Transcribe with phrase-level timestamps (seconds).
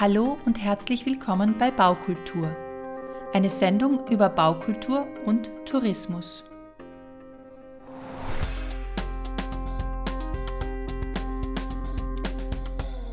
[0.00, 2.56] Hallo und herzlich willkommen bei Baukultur,
[3.34, 6.42] eine Sendung über Baukultur und Tourismus.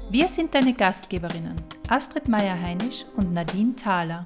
[0.10, 4.26] Wir sind deine Gastgeberinnen Astrid Meyer-Heinisch und Nadine Thaler.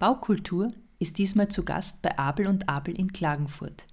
[0.00, 0.66] Baukultur
[0.98, 3.86] ist diesmal zu Gast bei Abel und Abel in Klagenfurt.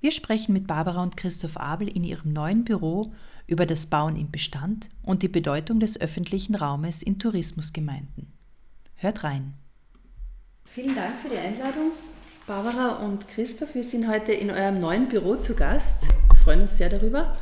[0.00, 3.12] Wir sprechen mit Barbara und Christoph Abel in ihrem neuen Büro
[3.48, 8.32] über das Bauen im Bestand und die Bedeutung des öffentlichen Raumes in Tourismusgemeinden.
[8.94, 9.54] Hört rein.
[10.66, 11.90] Vielen Dank für die Einladung.
[12.46, 16.06] Barbara und Christoph, wir sind heute in eurem neuen Büro zu Gast.
[16.28, 17.36] Wir freuen uns sehr darüber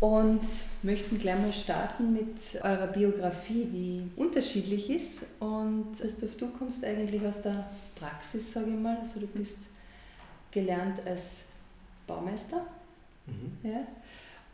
[0.00, 0.42] und
[0.82, 5.24] möchten gleich mal starten mit eurer Biografie, die unterschiedlich ist.
[5.40, 8.98] Und Christoph, du kommst eigentlich aus der Praxis, sage ich mal.
[8.98, 9.60] Also du bist
[10.50, 11.46] gelernt als
[12.10, 12.66] Baumeister.
[13.26, 13.70] Mhm.
[13.70, 13.86] Ja.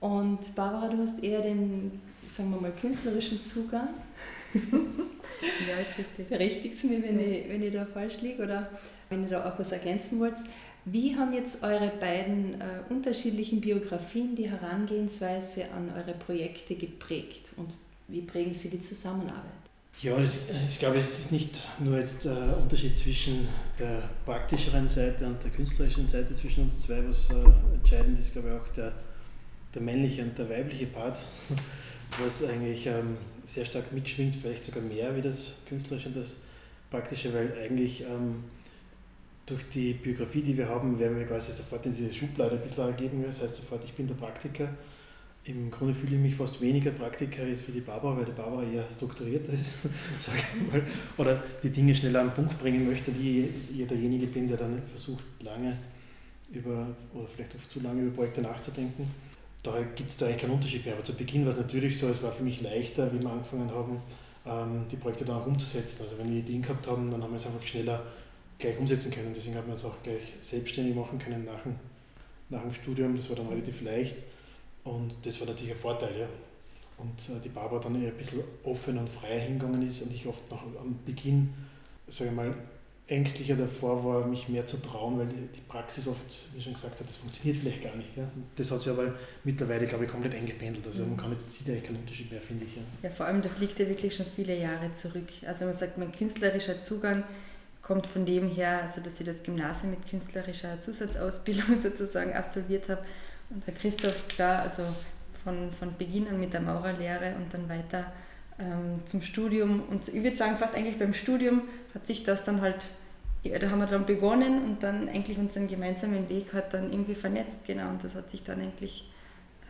[0.01, 3.89] Und Barbara, du hast eher den, sagen wir mal, künstlerischen Zugang.
[4.55, 6.29] ja, ist richtig.
[6.29, 7.27] Berichtigt es mir, wenn, ja.
[7.27, 8.69] ich, wenn ich da falsch liege oder
[9.09, 10.37] wenn ihr da auch was ergänzen wollt.
[10.85, 17.73] Wie haben jetzt eure beiden äh, unterschiedlichen Biografien die Herangehensweise an eure Projekte geprägt und
[18.07, 19.66] wie prägen sie die Zusammenarbeit?
[20.03, 24.87] Ja, ich, ich glaube, es ist nicht nur jetzt der äh, Unterschied zwischen der praktischeren
[24.87, 27.35] Seite und der künstlerischen Seite zwischen uns zwei, was äh,
[27.75, 28.93] entscheidend ist, glaube ich, auch der
[29.77, 31.19] der männliche und der weibliche Part,
[32.19, 36.39] was eigentlich ähm, sehr stark mitschwingt, vielleicht sogar mehr wie das Künstlerische und das
[36.91, 38.45] Praktische, weil eigentlich ähm,
[39.45, 42.85] durch die Biografie, die wir haben, werden wir quasi sofort in diese Schublade ein bisschen
[42.85, 43.23] ergeben.
[43.27, 44.69] Das heißt sofort, ich bin der Praktiker.
[45.47, 48.65] Im Grunde fühle ich mich fast weniger Praktiker als wie die Barbara, weil die Barbara
[48.65, 49.79] eher strukturierter ist,
[50.19, 50.83] sage ich mal,
[51.17, 55.25] oder die Dinge schneller am Punkt bringen möchte, wie ich derjenige bin, der dann versucht,
[55.41, 55.77] lange
[56.53, 59.09] über, oder vielleicht oft zu lange über Projekte nachzudenken
[59.67, 60.95] da gibt es da eigentlich keinen Unterschied mehr.
[60.95, 63.71] Aber zu Beginn war es natürlich so, es war für mich leichter, wie wir angefangen
[63.71, 64.01] haben,
[64.47, 66.05] ähm, die Projekte dann auch umzusetzen.
[66.05, 68.03] Also wenn wir Ideen gehabt haben, dann haben wir es einfach schneller
[68.59, 69.33] gleich umsetzen können.
[69.35, 71.75] Deswegen haben wir es auch gleich selbstständig machen können nach dem,
[72.49, 73.17] nach dem Studium.
[73.17, 74.17] Das war dann relativ leicht
[74.87, 76.19] und das war natürlich ein Vorteil.
[76.19, 76.29] Ja.
[76.99, 80.27] Und äh, die Barbara dann eher ein bisschen offen und freier hingegangen ist und ich
[80.27, 81.53] oft noch am Beginn,
[82.09, 82.55] sage ich mal,
[83.09, 87.09] ängstlicher davor war, mich mehr zu trauen, weil die, Praxis oft, wie schon gesagt hat,
[87.09, 88.15] das funktioniert vielleicht gar nicht.
[88.15, 88.27] Gell?
[88.57, 89.15] Das hat sich aber
[89.45, 90.87] mittlerweile, glaube ich, komplett eingependelt.
[90.87, 92.77] Also man kann jetzt sieht eigentlich keinen Unterschied mehr, finde ich.
[92.77, 92.83] Ja.
[93.03, 95.29] ja, vor allem, das liegt ja wirklich schon viele Jahre zurück.
[95.47, 97.23] Also man sagt, mein künstlerischer Zugang
[97.83, 103.05] kommt von dem her, also dass ich das Gymnasium mit künstlerischer Zusatzausbildung sozusagen absolviert habe.
[103.51, 104.83] Und der Christoph, klar, also
[105.45, 108.13] von, von Beginn an mit der Maurerlehre und dann weiter
[108.59, 109.85] ähm, zum Studium.
[109.89, 111.63] Und ich würde sagen, fast eigentlich beim Studium
[111.95, 112.83] hat sich das dann halt,
[113.43, 117.15] ja, da haben wir dann begonnen und dann eigentlich unseren gemeinsamen Weg hat dann irgendwie
[117.15, 117.89] vernetzt, genau.
[117.91, 119.11] Und das hat sich dann eigentlich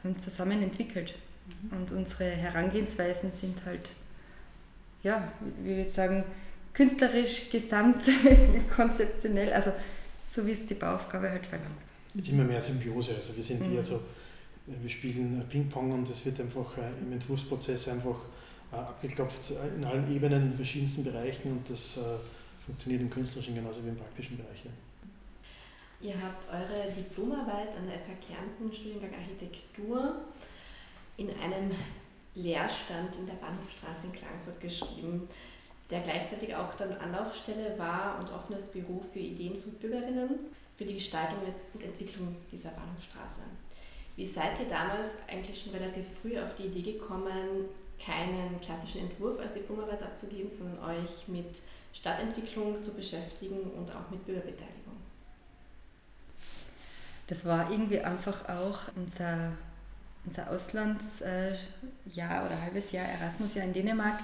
[0.05, 1.15] ähm, zusammen entwickelt.
[1.47, 1.77] Mhm.
[1.77, 3.91] Und unsere Herangehensweisen sind halt,
[5.03, 5.31] ja,
[5.63, 6.25] wie würde ich sagen,
[6.73, 8.03] künstlerisch, gesamt,
[8.77, 9.73] konzeptionell, also
[10.23, 11.86] so wie es die Bauaufgabe halt verlangt.
[12.17, 13.77] Jetzt immer mehr Symbiose, also wir sind mhm.
[13.77, 14.01] eher so,
[14.67, 18.17] wir spielen Ping-Pong und es wird einfach äh, im Entwurfsprozess einfach
[18.73, 22.01] äh, abgeklopft in allen Ebenen, in verschiedensten Bereichen und das äh,
[22.65, 24.65] funktioniert im künstlerischen genauso wie im praktischen Bereich.
[26.01, 30.17] Ihr habt eure Diplomarbeit an der FH Kärnten, Studiengang Architektur,
[31.17, 31.71] in einem
[32.35, 35.29] Lehrstand in der Bahnhofstraße in Klagenfurt geschrieben,
[35.91, 40.39] der gleichzeitig auch dann Anlaufstelle war und offenes Büro für Ideen von Bürgerinnen
[40.77, 41.39] für die Gestaltung
[41.73, 43.43] und Entwicklung dieser Bahnhofstraße.
[44.17, 47.67] Wie seid ihr damals eigentlich schon relativ früh auf die Idee gekommen,
[48.03, 51.61] keinen klassischen Entwurf als Diplomarbeit abzugeben, sondern euch mit
[51.93, 54.97] Stadtentwicklung zu beschäftigen und auch mit Bürgerbeteiligung.
[57.27, 59.53] Das war irgendwie einfach auch unser,
[60.25, 61.57] unser Auslandsjahr
[62.47, 64.21] oder halbes Jahr Erasmus-Jahr in Dänemark.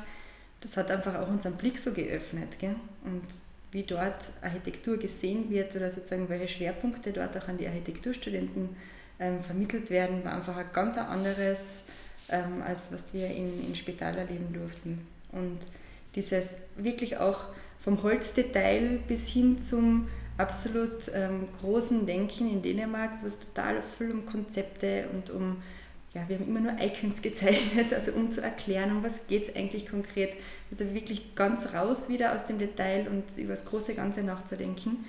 [0.61, 2.59] Das hat einfach auch unseren Blick so geöffnet.
[2.59, 2.77] Gell?
[3.05, 3.25] Und
[3.73, 8.77] wie dort Architektur gesehen wird oder sozusagen welche Schwerpunkte dort auch an die Architekturstudenten
[9.19, 11.59] ähm, vermittelt werden, war einfach ein ganz anderes
[12.29, 15.07] ähm, als was wir in, in Spital erleben durften.
[15.33, 15.59] Und
[16.15, 17.45] dieses wirklich auch
[17.81, 20.09] vom Holzdetail bis hin zum
[20.39, 25.63] absolut ähm, großen Denken in Dänemark, wo es total viel um Konzepte und um,
[26.15, 29.57] ja, wir haben immer nur Icons gezeichnet, also um zu erklären, um was geht es
[29.57, 30.31] eigentlich konkret.
[30.71, 35.05] Also wirklich ganz raus wieder aus dem Detail und über das große Ganze nachzudenken.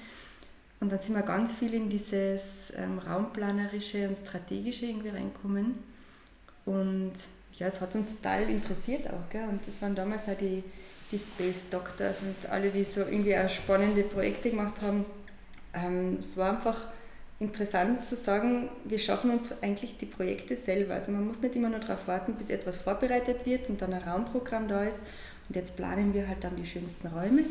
[0.80, 5.76] Und dann sind wir ganz viel in dieses ähm, raumplanerische und strategische irgendwie reinkommen.
[6.66, 7.14] Und
[7.54, 9.30] ja, es hat uns total interessiert auch.
[9.30, 9.48] Gell?
[9.48, 10.64] Und das waren damals auch die,
[11.12, 15.06] die Space Doctors und alle, die so irgendwie auch spannende Projekte gemacht haben.
[15.74, 16.88] Ähm, es war einfach
[17.40, 20.94] interessant zu sagen, wir schaffen uns eigentlich die Projekte selber.
[20.96, 24.02] Also man muss nicht immer nur darauf warten, bis etwas vorbereitet wird und dann ein
[24.02, 25.00] Raumprogramm da ist
[25.50, 27.44] und jetzt planen wir halt dann die schönsten Räume,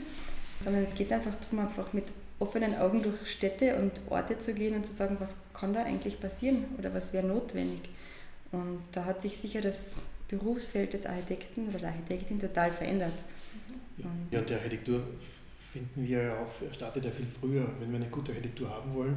[0.63, 2.05] sondern es geht einfach darum, einfach mit
[2.39, 6.19] offenen Augen durch Städte und Orte zu gehen und zu sagen, was kann da eigentlich
[6.19, 7.89] passieren oder was wäre notwendig.
[8.51, 9.93] Und da hat sich sicher das
[10.29, 13.13] Berufsfeld des Architekten oder der Architektin total verändert.
[14.31, 15.03] Ja, die Architektur
[15.73, 17.67] finden wir ja auch, startet ja viel früher.
[17.79, 19.17] Wenn wir eine gute Architektur haben wollen,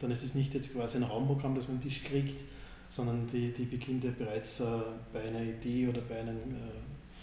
[0.00, 2.42] dann ist es nicht jetzt quasi ein Raumprogramm, das man Tisch kriegt,
[2.88, 4.64] sondern die, die beginnt ja bereits äh,
[5.12, 6.72] bei einer Idee oder bei einem, äh,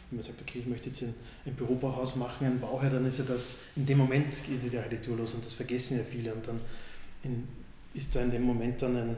[0.09, 1.13] wenn man sagt, okay, ich möchte jetzt ein,
[1.45, 5.17] ein Bürobauhaus machen, ein Bauherr, dann ist ja das, in dem Moment geht die Architektur
[5.17, 6.59] los und das vergessen ja viele und dann
[7.23, 7.47] in,
[7.93, 9.15] ist da in dem Moment dann ein,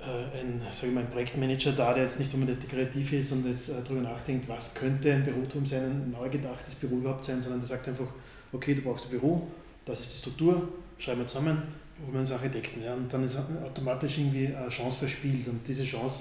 [0.00, 3.46] äh, ein, sag ich mal, ein Projektmanager da, der jetzt nicht unbedingt kreativ ist und
[3.46, 7.42] jetzt äh, darüber nachdenkt, was könnte ein Büroturm sein, ein neu gedachtes Büro überhaupt sein,
[7.42, 8.06] sondern der sagt einfach,
[8.52, 9.46] okay, du brauchst ein Büro,
[9.84, 10.68] das ist die Struktur,
[10.98, 11.62] schreiben wir zusammen,
[12.02, 12.82] holen wir uns Architekten.
[12.82, 15.48] Ja, und dann ist automatisch irgendwie eine Chance verspielt.
[15.48, 16.20] Und diese Chance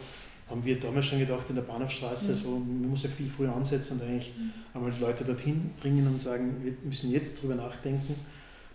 [0.50, 2.36] haben wir damals schon gedacht in der Bahnhofstraße, mhm.
[2.36, 4.52] so, man muss ja viel früher ansetzen und eigentlich mhm.
[4.74, 8.16] einmal die Leute dorthin bringen und sagen, wir müssen jetzt drüber nachdenken,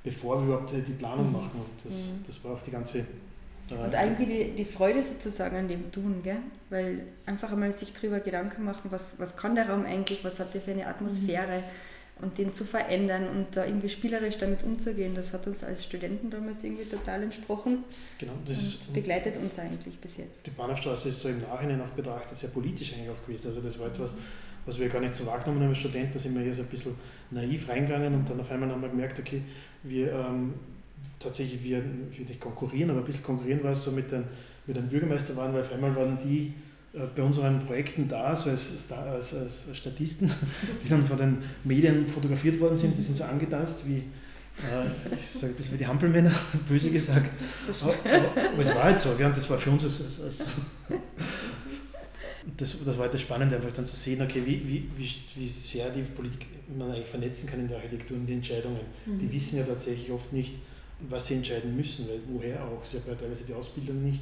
[0.04, 1.32] bevor wir überhaupt die Planung mhm.
[1.32, 1.60] machen.
[1.60, 2.24] Und das, mhm.
[2.26, 3.04] das war auch die ganze äh,
[3.74, 6.38] und eigentlich die, die Freude sozusagen an dem Tun, gell?
[6.68, 10.52] weil einfach einmal sich darüber Gedanken machen, was, was kann der Raum eigentlich, was hat
[10.52, 11.91] der für eine Atmosphäre, mhm
[12.22, 16.30] und den zu verändern und da irgendwie spielerisch damit umzugehen, das hat uns als Studenten
[16.30, 17.84] damals irgendwie total entsprochen.
[18.18, 20.46] Genau, das ist, begleitet uns eigentlich bis jetzt.
[20.46, 23.48] Die Bahnhofstraße ist so im Nachhinein auch betrachtet sehr politisch eigentlich auch gewesen.
[23.48, 24.14] Also das war etwas,
[24.64, 26.68] was wir gar nicht so wahrgenommen haben als Studenten, da sind wir hier so ein
[26.68, 26.94] bisschen
[27.30, 29.42] naiv reingegangen und dann auf einmal haben wir gemerkt, okay,
[29.82, 30.54] wir ähm,
[31.18, 34.24] tatsächlich, wir, will nicht konkurrieren, aber ein bisschen konkurrieren war es so mit den,
[34.66, 36.54] mit den Bürgermeister waren, weil auf einmal waren die
[36.92, 40.30] bei unseren Projekten da, so als, als, als, Statisten,
[40.84, 45.26] die dann von den Medien fotografiert worden sind, die sind so angetanzt wie, äh, ich
[45.26, 46.30] sage ein bisschen wie die Hampelmänner,
[46.68, 47.30] böse gesagt.
[47.80, 50.38] Aber, aber, es war halt so, ja, und das war für uns als, als
[52.58, 55.48] das, das war halt das Spannende, einfach dann zu sehen, okay, wie, wie, wie, wie
[55.48, 56.46] sehr die Politik
[56.76, 58.80] man eigentlich vernetzen kann in der Architektur und die Entscheidungen.
[59.06, 59.18] Mhm.
[59.18, 60.56] Die wissen ja tatsächlich oft nicht,
[61.08, 64.20] was sie entscheiden müssen, weil woher auch, sie haben ja teilweise die Ausbildung nicht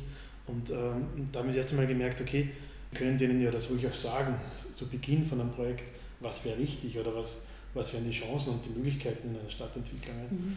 [0.50, 2.50] und ähm, da habe ich das erste Mal gemerkt, okay,
[2.90, 4.34] wir können denen ja das ruhig auch sagen,
[4.74, 5.84] zu Beginn von einem Projekt,
[6.20, 10.16] was wäre richtig oder was, was wären die Chancen und die Möglichkeiten in einer Stadtentwicklung.
[10.30, 10.56] Mhm.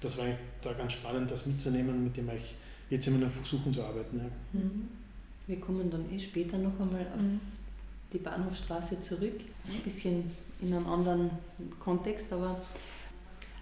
[0.00, 2.54] Das war eigentlich da ganz spannend, das mitzunehmen, mit dem ich
[2.90, 4.18] jetzt immer noch versuchen zu arbeiten.
[4.18, 4.60] Ja.
[4.60, 4.88] Mhm.
[5.46, 7.40] Wir kommen dann eh später noch einmal auf mhm.
[8.12, 10.30] die Bahnhofstraße zurück, ein bisschen
[10.60, 11.30] in einem anderen
[11.80, 12.60] Kontext, aber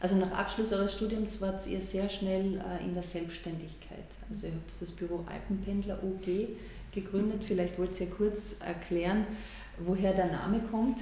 [0.01, 3.99] also nach Abschluss eures Studiums wart ihr sehr schnell äh, in der Selbstständigkeit.
[4.29, 6.57] Also ihr habt das Büro Alpenpendler OG
[6.93, 7.45] gegründet.
[7.45, 9.27] Vielleicht wollt ihr kurz erklären,
[9.79, 11.01] woher der Name kommt.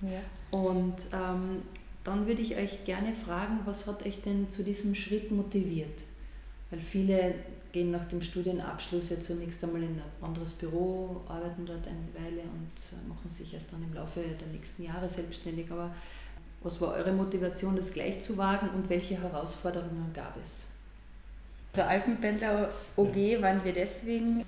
[0.00, 0.20] Ja.
[0.56, 1.62] Und ähm,
[2.04, 5.98] dann würde ich euch gerne fragen, was hat euch denn zu diesem Schritt motiviert?
[6.70, 7.34] Weil viele
[7.72, 12.42] gehen nach dem Studienabschluss ja zunächst einmal in ein anderes Büro, arbeiten dort eine Weile
[12.42, 15.70] und äh, machen sich erst dann im Laufe der nächsten Jahre selbstständig.
[15.72, 15.92] Aber
[16.64, 20.68] was war eure Motivation, das gleich zu wagen und welche Herausforderungen gab es?
[21.74, 24.44] Zur Alpenpendler OG waren wir deswegen,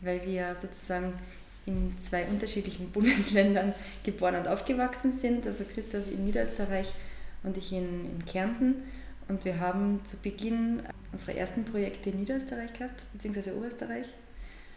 [0.00, 1.14] weil wir sozusagen
[1.66, 3.74] in zwei unterschiedlichen Bundesländern
[4.04, 5.46] geboren und aufgewachsen sind.
[5.46, 6.92] Also Christoph in Niederösterreich
[7.42, 8.74] und ich in, in Kärnten.
[9.28, 10.82] Und wir haben zu Beginn
[11.12, 14.06] unsere ersten Projekte in Niederösterreich gehabt, beziehungsweise Oberösterreich.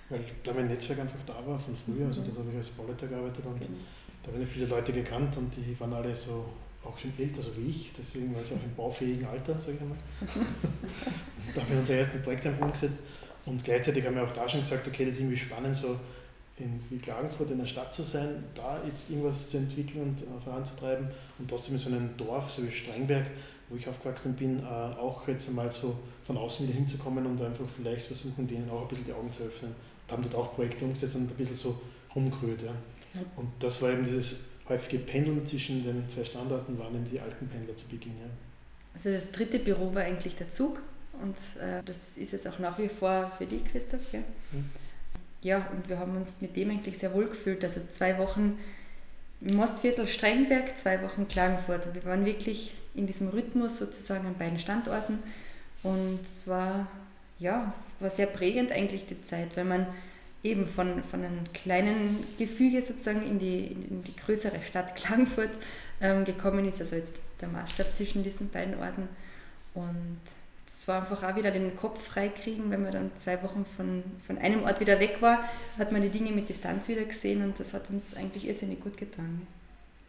[0.10, 2.26] Weil da mein Netzwerk einfach da war von früher, also mhm.
[2.34, 3.76] da habe ich als Bauleiter gearbeitet und mhm.
[4.24, 6.46] da habe ich viele Leute gekannt und die waren alle so
[6.88, 9.82] auch schon älter, so wie ich, deswegen war sie auch im baufähigen Alter, sage ich
[9.82, 9.98] einmal.
[11.56, 13.02] da haben wir unser erstes Projekt einfach umgesetzt
[13.46, 15.98] und gleichzeitig haben wir auch da schon gesagt, okay, das ist irgendwie spannend, so
[16.60, 20.26] in wie Klagenfurt in der Stadt zu sein, da jetzt irgendwas zu entwickeln und äh,
[20.44, 23.28] voranzutreiben und trotzdem in so einem Dorf, so wie Strengberg,
[23.70, 27.66] wo ich aufgewachsen bin, äh, auch jetzt einmal so von außen wieder hinzukommen und einfach
[27.76, 29.72] vielleicht versuchen, denen auch ein bisschen die Augen zu öffnen.
[29.72, 31.80] Und haben dort auch Projekte umgesetzt und ein bisschen so
[32.16, 32.64] rumgerührt.
[32.64, 32.72] Ja.
[33.36, 37.48] Und das war eben dieses häufige Pendeln zwischen den zwei Standorten waren eben die alten
[37.48, 38.14] Pendler zu Beginn.
[38.20, 38.30] Ja.
[38.94, 40.80] Also das dritte Büro war eigentlich der Zug
[41.22, 44.12] und äh, das ist jetzt auch nach wie vor für dich, Christoph.
[44.12, 44.24] Gell?
[44.52, 44.70] Hm.
[45.42, 47.64] Ja, und wir haben uns mit dem eigentlich sehr wohl gefühlt.
[47.64, 48.58] Also zwei Wochen
[49.40, 51.86] Mostviertel Strengberg, zwei Wochen Klagenfurt.
[51.86, 55.20] Und wir waren wirklich in diesem Rhythmus sozusagen an beiden Standorten
[55.84, 56.88] und es war,
[57.40, 59.86] ja, es war sehr prägend eigentlich die Zeit, weil man
[60.44, 65.50] eben von, von einem kleinen Gefüge sozusagen in die, in die größere Stadt Klagenfurt
[66.02, 69.08] ähm, gekommen ist, also jetzt der Maßstab zwischen diesen beiden Orten.
[69.74, 70.20] Und
[70.68, 74.38] es war einfach auch wieder den Kopf freikriegen, wenn man dann zwei Wochen von, von
[74.38, 75.44] einem Ort wieder weg war,
[75.78, 78.98] hat man die Dinge mit Distanz wieder gesehen und das hat uns eigentlich irrsinnig gut
[78.98, 79.46] getan.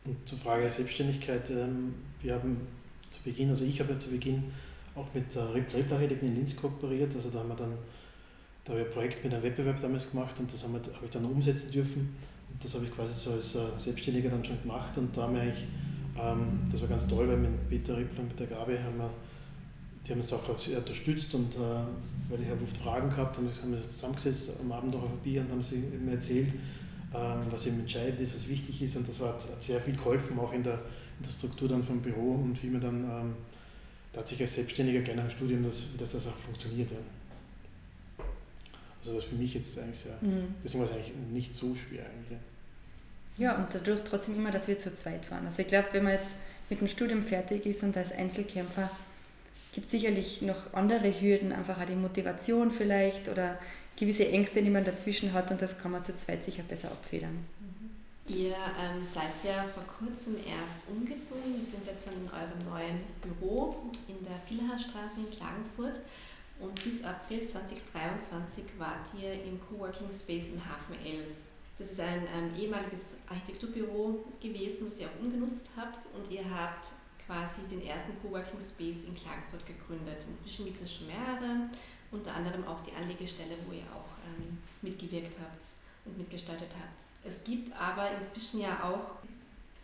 [0.05, 2.67] Und zur Frage der Selbstständigkeit, ähm, wir haben
[3.11, 4.45] zu Beginn, also ich habe ja zu Beginn
[4.95, 7.15] auch mit der Reblarchitekten in Linz kooperiert.
[7.15, 7.79] Also da haben wir dann
[8.69, 11.25] da habe ich ein Projekt mit einem Wettbewerb damals gemacht und das habe ich dann
[11.25, 12.15] umsetzen dürfen.
[12.53, 15.35] Und das habe ich quasi so als äh, Selbstständiger dann schon gemacht und da haben
[15.37, 15.65] wir eigentlich,
[16.21, 19.11] ähm, das war ganz toll, weil mit Peter Rippler und mit der Gabi haben wir,
[20.07, 21.59] die haben uns auch sehr unterstützt und äh,
[22.29, 25.13] weil ich habe oft Fragen gehabt, haben wir, haben wir zusammengesetzt am Abend noch auf
[25.13, 26.49] ein Bier und haben sie mir erzählt,
[27.15, 30.39] ähm, was eben entscheidend ist, was wichtig ist und das war, hat sehr viel geholfen,
[30.39, 33.35] auch in der, in der Struktur dann vom Büro und wie man dann ähm,
[34.13, 36.91] tatsächlich als Selbstständiger nach dem Studium, dass, dass das auch funktioniert.
[36.91, 36.99] Ja.
[39.09, 40.55] Also was für mich jetzt eigentlich sehr, mhm.
[40.63, 42.39] deswegen war es eigentlich nicht so schwer eigentlich.
[43.39, 43.57] Ja.
[43.57, 45.47] und dadurch trotzdem immer, dass wir zu zweit waren.
[45.47, 46.29] Also ich glaube, wenn man jetzt
[46.69, 48.91] mit dem Studium fertig ist und als Einzelkämpfer,
[49.73, 53.59] gibt es sicherlich noch andere Hürden, einfach auch die Motivation vielleicht oder
[53.97, 57.47] gewisse Ängste, die man dazwischen hat und das kann man zu zweit sicher besser abfedern.
[57.61, 57.79] Mhm.
[58.29, 61.57] Ihr ähm, seid ja vor kurzem erst umgezogen.
[61.57, 66.01] Wir sind jetzt in eurem neuen Büro in der Vilharstraße in Klagenfurt.
[66.61, 71.27] Und bis April 2023 wart ihr im Coworking Space im Hafen 11.
[71.79, 76.89] Das ist ein ähm, ehemaliges Architekturbüro gewesen, das ihr auch umgenutzt habt und ihr habt
[77.25, 80.19] quasi den ersten Coworking Space in Klagenfurt gegründet.
[80.29, 81.71] Inzwischen gibt es schon mehrere,
[82.11, 85.63] unter anderem auch die Anlegestelle, wo ihr auch ähm, mitgewirkt habt
[86.07, 87.03] und mitgestaltet habt.
[87.23, 89.17] Es gibt aber inzwischen ja auch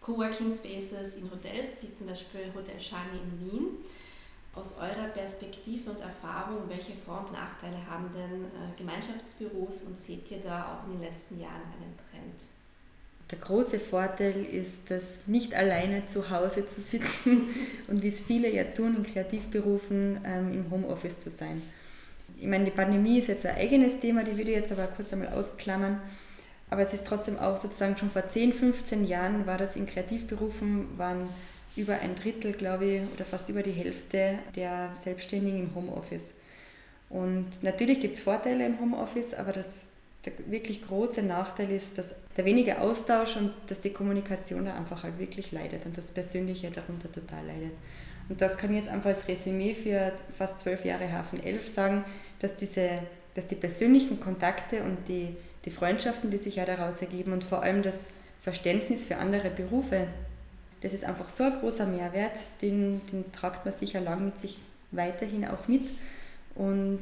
[0.00, 3.66] Coworking Spaces in Hotels, wie zum Beispiel Hotel Shani in Wien
[4.54, 10.30] aus eurer Perspektive und Erfahrung, welche Vor- und Nachteile haben denn äh, Gemeinschaftsbüros und seht
[10.30, 12.40] ihr da auch in den letzten Jahren einen Trend?
[13.30, 17.42] Der große Vorteil ist, dass nicht alleine zu Hause zu sitzen
[17.88, 21.62] und wie es viele ja tun, in Kreativberufen ähm, im Homeoffice zu sein.
[22.38, 25.12] Ich meine, die Pandemie ist jetzt ein eigenes Thema, die würde ich jetzt aber kurz
[25.12, 26.00] einmal ausklammern.
[26.70, 30.98] Aber es ist trotzdem auch sozusagen schon vor 10, 15 Jahren war das in Kreativberufen,
[30.98, 31.28] waren
[31.76, 36.30] über ein Drittel, glaube ich, oder fast über die Hälfte der Selbstständigen im Homeoffice.
[37.10, 39.88] Und natürlich gibt es Vorteile im Homeoffice, aber das,
[40.24, 45.02] der wirklich große Nachteil ist, dass der wenige Austausch und dass die Kommunikation da einfach
[45.02, 47.72] halt wirklich leidet und das Persönliche darunter total leidet.
[48.28, 52.04] Und das kann ich jetzt einfach als Resümee für fast zwölf Jahre Hafen 11 sagen,
[52.40, 52.88] dass, diese,
[53.34, 57.62] dass die persönlichen Kontakte und die, die Freundschaften, die sich ja daraus ergeben und vor
[57.62, 58.08] allem das
[58.42, 60.06] Verständnis für andere Berufe,
[60.84, 64.58] das ist einfach so ein großer Mehrwert, den, den tragt man sicher lang mit sich
[64.90, 65.88] weiterhin auch mit.
[66.54, 67.00] Und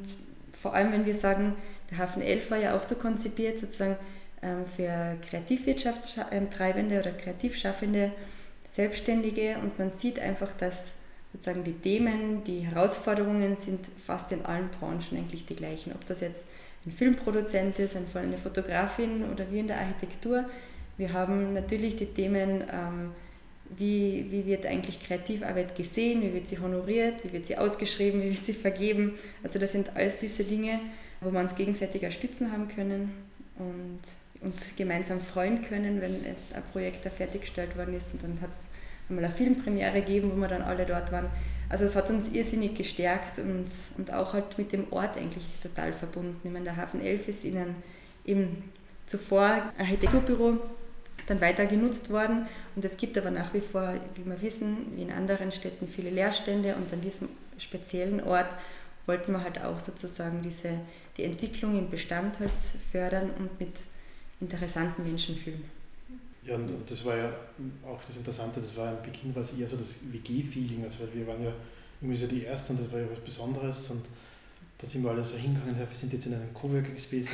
[0.53, 1.57] vor allem, wenn wir sagen,
[1.91, 3.97] der Hafen 11 war ja auch so konzipiert, sozusagen
[4.41, 8.13] ähm, für Kreativwirtschaftstreibende oder Kreativschaffende
[8.69, 10.93] Selbstständige und man sieht einfach, dass
[11.33, 15.93] sozusagen die Themen, die Herausforderungen sind fast in allen Branchen eigentlich die gleichen.
[15.93, 16.45] Ob das jetzt
[16.87, 20.45] ein Filmproduzent ist, eine Fotografin oder wie in der Architektur.
[20.99, 23.11] Wir haben natürlich die Themen ähm,
[23.79, 28.31] wie, wie wird eigentlich Kreativarbeit gesehen, wie wird sie honoriert, wie wird sie ausgeschrieben, wie
[28.31, 29.15] wird sie vergeben.
[29.43, 30.81] Also das sind alles diese Dinge,
[31.21, 33.13] wo wir uns gegenseitig unterstützen haben können
[33.59, 34.01] und
[34.41, 38.13] uns gemeinsam freuen können, wenn ein Projekt da fertiggestellt worden ist.
[38.13, 41.27] Und dann hat es einmal eine Filmpremiere gegeben, wo wir dann alle dort waren.
[41.69, 45.93] Also es hat uns irrsinnig gestärkt und, und auch halt mit dem Ort eigentlich total
[45.93, 46.37] verbunden.
[46.45, 47.77] Ich meine, der Hafen 11 ist ihnen
[48.27, 48.71] eben
[49.07, 50.59] zuvor ein Architekturbüro
[51.27, 52.47] dann weiter genutzt worden.
[52.77, 56.11] Und es gibt aber nach wie vor, wie wir wissen, wie in anderen Städten viele
[56.11, 58.49] Leerstände und an diesem speziellen Ort
[59.07, 60.81] wollten wir halt auch sozusagen diese,
[61.17, 62.51] die Entwicklung im Bestand halt
[62.91, 63.73] fördern und mit
[64.41, 65.65] interessanten Menschen füllen.
[66.45, 67.33] Ja, und das war ja
[67.87, 71.27] auch das Interessante, das war am Beginn war es eher so das WG-Feeling, also wir
[71.27, 71.53] waren ja
[72.01, 74.03] irgendwie so die Ersten, das war ja was Besonderes und
[74.83, 77.29] da sind wir alle so hingegangen, wir sind jetzt in einem Coworking Space,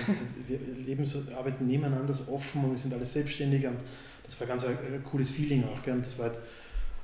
[0.47, 3.78] wir leben so, arbeiten nebeneinander so offen und wir sind alle selbstständig und
[4.23, 5.83] das war ganz ein, ein cooles Feeling auch.
[5.83, 5.95] Gell?
[5.95, 6.38] Und das war halt,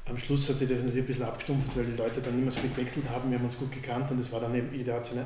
[0.05, 2.61] am Schluss hat sich das natürlich ein bisschen abgestumpft, weil die Leute dann mehr so
[2.61, 5.07] viel gewechselt haben, wir haben uns gut gekannt und es war dann eben, jeder hat
[5.07, 5.25] seine,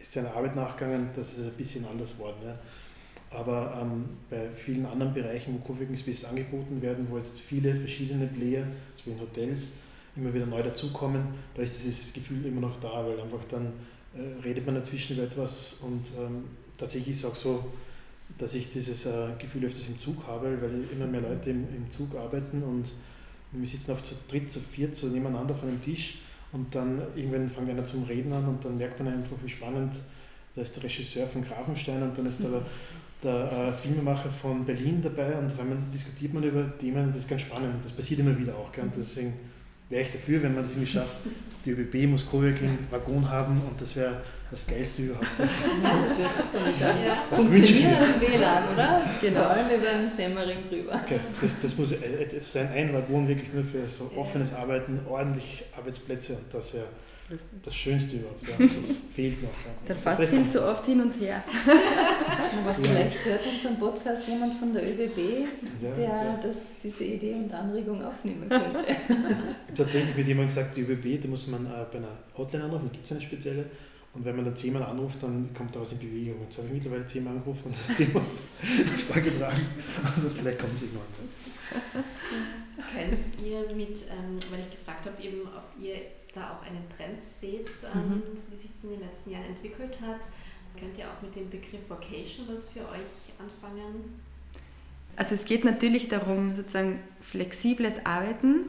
[0.00, 2.38] ist seiner Arbeit nachgegangen, das ist ein bisschen anders geworden.
[2.44, 2.58] Ja.
[3.30, 8.26] Aber ähm, bei vielen anderen Bereichen, wo Coworking Spaces angeboten werden, wo jetzt viele verschiedene
[8.26, 9.72] Player, so wie in Hotels,
[10.16, 11.22] immer wieder neu dazukommen,
[11.54, 13.72] da ist dieses Gefühl immer noch da, weil einfach dann
[14.18, 16.44] äh, redet man dazwischen über etwas und ähm,
[16.76, 17.64] tatsächlich ist es auch so,
[18.36, 21.90] dass ich dieses äh, Gefühl öfters im Zug habe, weil immer mehr Leute im, im
[21.90, 22.92] Zug arbeiten und
[23.52, 26.18] wir sitzen auf zu dritt, zu viert so nebeneinander von einem Tisch
[26.52, 29.94] und dann irgendwann fängt einer zum Reden an und dann merkt man einfach, wie spannend,
[30.54, 32.50] da ist der Regisseur von Grafenstein und dann ist der,
[33.22, 37.28] der äh, Filmemacher von Berlin dabei und dann diskutiert man über Themen und das ist
[37.28, 38.72] ganz spannend und das passiert immer wieder auch.
[38.72, 38.84] Gell?
[38.84, 39.34] Und deswegen
[39.88, 41.16] wäre ich dafür, wenn man das irgendwie schafft.
[41.64, 45.26] Die ÖBB muss Coworking Waggon haben und das wäre das Geilste überhaupt.
[45.38, 47.36] Ja, das wäre super mit ja.
[47.36, 49.02] Funktionierendes WLAN, oder?
[49.20, 49.40] Genau.
[49.40, 51.00] Vor allem über den Semmering drüber.
[51.04, 51.20] Okay.
[51.40, 51.94] Das, das muss
[52.40, 56.86] sein, ein Waggon wirklich nur für so offenes Arbeiten, ordentlich Arbeitsplätze und das wäre
[57.30, 57.58] lustig.
[57.62, 58.66] Das Schönste überhaupt, ja.
[58.76, 59.50] Das fehlt noch.
[59.50, 59.70] Ja.
[59.86, 61.42] Dann fast viel zu oft hin und her.
[62.62, 65.46] Aber vielleicht hört unseren Podcast jemand von der ÖBB,
[65.82, 68.84] Ja, der das das, diese Idee und Anregung aufnehmen könnte.
[68.86, 72.64] Ich habe tatsächlich mit jemandem gesagt, die ÖBB, da muss man äh, bei einer Hotline
[72.64, 73.64] anrufen, gibt es eine spezielle.
[74.14, 76.42] Und wenn man dann zehnmal anruft, dann kommt da was in Bewegung.
[76.42, 78.20] Jetzt habe ich mittlerweile zehnmal angerufen und das Thema
[79.12, 79.66] vorgetragen.
[80.02, 81.06] Also vielleicht kommt es irgendwann.
[82.92, 85.94] Könnt ihr mit, ähm, weil ich gefragt habe, eben, ob ihr
[86.38, 90.28] da auch einen Trend seht, ähm, wie sich das in den letzten Jahren entwickelt hat,
[90.78, 94.20] könnt ihr auch mit dem Begriff Vocation was für euch anfangen?
[95.16, 98.66] Also es geht natürlich darum, sozusagen flexibles Arbeiten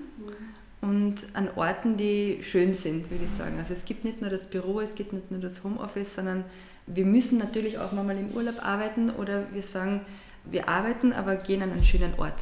[0.82, 3.60] und an Orten, die schön sind, würde ich sagen.
[3.60, 6.46] Also es gibt nicht nur das Büro, es gibt nicht nur das Homeoffice, sondern
[6.88, 10.02] wir müssen natürlich auch mal im Urlaub arbeiten oder wir sagen,
[10.46, 12.40] wir arbeiten, aber gehen an einen schönen Ort.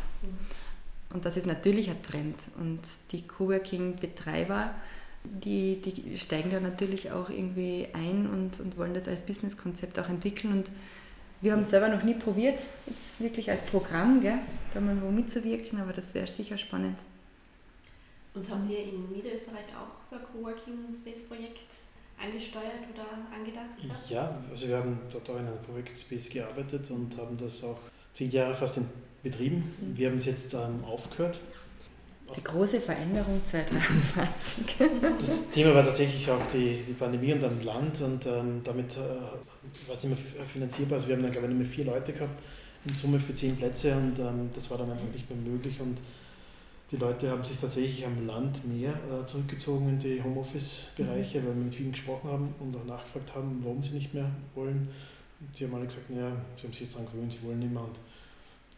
[1.13, 2.35] Und das ist natürlich ein Trend.
[2.59, 2.79] Und
[3.11, 4.73] die Coworking-Betreiber,
[5.43, 10.09] die, die steigen da natürlich auch irgendwie ein und, und wollen das als Businesskonzept auch
[10.09, 10.53] entwickeln.
[10.53, 10.71] Und
[11.41, 14.39] wir haben es selber noch nie probiert, jetzt wirklich als Programm, gell,
[14.73, 16.97] da mal wo mitzuwirken, aber das wäre sicher spannend.
[18.33, 21.73] Und habt ihr in Niederösterreich auch so ein Coworking Space Projekt
[22.19, 23.81] angesteuert oder angedacht?
[23.81, 24.09] gehabt?
[24.09, 27.79] Ja, also wir haben dort auch in einem Coworking Space gearbeitet und haben das auch
[28.13, 28.87] zehn Jahre fast in
[29.23, 29.73] betrieben.
[29.95, 31.39] Wir haben es jetzt ähm, aufgehört.
[32.35, 34.65] Die große Veränderung 2023.
[35.17, 39.87] Das Thema war tatsächlich auch die, die Pandemie und am Land und ähm, damit äh,
[39.87, 40.95] war es nicht mehr finanzierbar.
[40.95, 42.41] Also wir haben dann glaube ich nur mehr vier Leute gehabt
[42.85, 45.97] in Summe für zehn Plätze und ähm, das war dann einfach nicht mehr möglich und
[46.91, 51.63] die Leute haben sich tatsächlich am Land mehr äh, zurückgezogen in die Homeoffice-Bereiche, weil wir
[51.65, 54.87] mit vielen gesprochen haben und auch nachgefragt haben, warum sie nicht mehr wollen.
[55.39, 57.73] Und sie haben alle gesagt, naja, sie haben sich jetzt daran gewöhnt, sie wollen nicht
[57.73, 57.83] mehr.
[57.83, 57.99] Und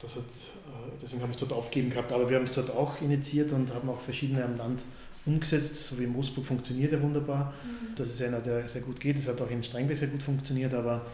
[0.04, 2.12] hat, äh, deswegen haben wir es dort aufgegeben gehabt.
[2.12, 4.86] Aber wir haben es dort auch initiiert und haben auch verschiedene am Land
[5.26, 5.88] umgesetzt.
[5.88, 7.54] So wie in Moosburg funktioniert er wunderbar.
[7.96, 9.18] Das ist einer, der sehr gut geht.
[9.18, 11.06] Das hat auch in Strengberg sehr gut funktioniert, aber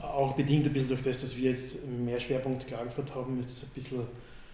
[0.00, 3.62] auch bedingt ein bisschen durch das, dass wir jetzt mehr Schwerpunkt Klagenfurt haben, ist es
[3.64, 4.00] ein bisschen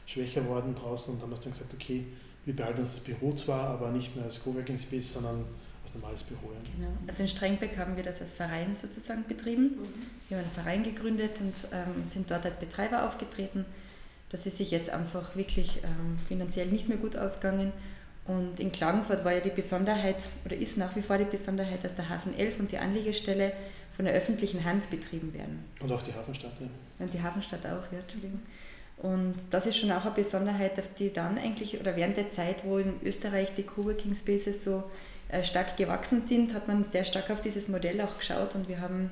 [0.06, 2.04] schwächer geworden draußen und haben uns dann gesagt, okay,
[2.44, 5.44] wir behalten uns das Büro zwar, aber nicht mehr als Coworking Space, sondern
[5.86, 6.52] als normales Büro.
[6.52, 6.58] Ja.
[6.76, 6.98] Genau.
[7.06, 9.78] Also in Strengbeck haben wir das als Verein sozusagen betrieben.
[10.28, 13.64] Wir haben einen Verein gegründet und ähm, sind dort als Betreiber aufgetreten.
[14.30, 17.72] Das ist sich jetzt einfach wirklich ähm, finanziell nicht mehr gut ausgegangen.
[18.26, 21.94] Und in Klagenfurt war ja die Besonderheit, oder ist nach wie vor die Besonderheit, dass
[21.94, 23.52] der Hafen 11 und die Anlegestelle
[23.94, 25.64] von der öffentlichen Hand betrieben werden.
[25.78, 26.52] Und auch die Hafenstadt.
[26.60, 26.66] Ja.
[26.98, 28.40] Und die Hafenstadt auch, ja, Entschuldigung.
[28.98, 32.64] Und das ist schon auch eine Besonderheit, auf die dann eigentlich, oder während der Zeit,
[32.64, 34.82] wo in Österreich die Coworking Spaces so
[35.42, 39.10] stark gewachsen sind, hat man sehr stark auf dieses Modell auch geschaut und wir haben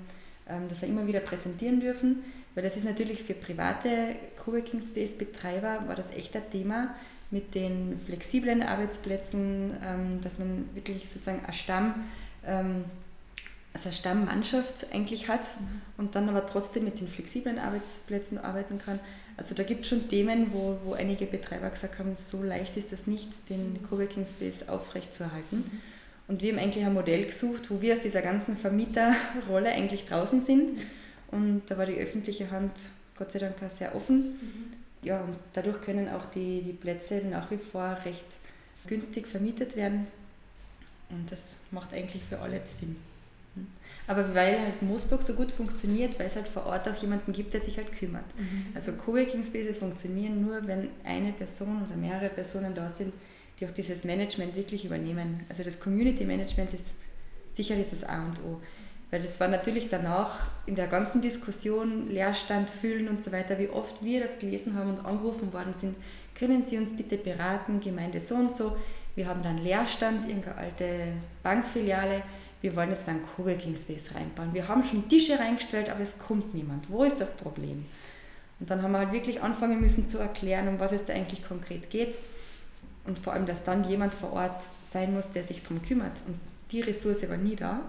[0.49, 2.25] ähm, das ja immer wieder präsentieren dürfen,
[2.55, 6.95] weil das ist natürlich für private Coworking Space Betreiber war das echt ein Thema
[7.31, 12.05] mit den flexiblen Arbeitsplätzen, ähm, dass man wirklich sozusagen ein Stamm,
[12.47, 12.85] ähm,
[13.73, 15.41] also eine Stammmannschaft eigentlich hat
[15.97, 19.01] und dann aber trotzdem mit den flexiblen Arbeitsplätzen arbeiten kann.
[19.37, 22.93] Also da gibt es schon Themen, wo, wo einige Betreiber gesagt haben, so leicht ist
[22.93, 25.83] das nicht, den Coworking Space aufrechtzuerhalten.
[26.27, 30.41] Und wir haben eigentlich ein Modell gesucht, wo wir aus dieser ganzen Vermieterrolle eigentlich draußen
[30.41, 30.81] sind.
[31.31, 32.73] Und da war die öffentliche Hand
[33.17, 34.39] Gott sei Dank auch sehr offen.
[35.03, 38.25] Ja, und dadurch können auch die, die Plätze nach wie vor recht
[38.87, 40.07] günstig vermietet werden.
[41.11, 42.97] Und das macht eigentlich für alle Sinn.
[44.07, 47.55] Aber weil halt Moosburg so gut funktioniert, weil es halt vor Ort auch jemanden gibt,
[47.55, 48.25] der sich halt kümmert.
[48.75, 53.15] Also Coworking Spaces funktionieren nur, wenn eine Person oder mehrere Personen da sind,
[53.59, 55.45] die auch dieses Management wirklich übernehmen.
[55.49, 56.87] Also das Community Management ist
[57.55, 58.61] sicherlich das A und O.
[59.11, 63.69] Weil das war natürlich danach in der ganzen Diskussion, Leerstand füllen und so weiter, wie
[63.69, 65.95] oft wir das gelesen haben und angerufen worden sind,
[66.35, 68.77] können Sie uns bitte beraten, Gemeinde so und so,
[69.15, 71.13] wir haben dann Leerstand, irgendeine alte
[71.45, 72.23] Bankfiliale,
[72.61, 74.55] wir wollen jetzt einen Coworking Space reinbauen.
[74.55, 76.91] Wir haben schon Tische reingestellt, aber es kommt niemand.
[76.91, 77.85] Wo ist das Problem?
[78.59, 81.47] Und dann haben wir halt wirklich anfangen müssen zu erklären, um was es da eigentlich
[81.47, 82.15] konkret geht.
[83.07, 84.63] Und vor allem, dass dann jemand vor Ort
[84.93, 86.17] sein muss, der sich darum kümmert.
[86.27, 86.39] Und
[86.71, 87.81] die Ressource war nie da.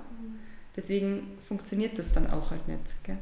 [0.76, 2.82] Deswegen funktioniert das dann auch halt nicht.
[3.04, 3.18] Gell?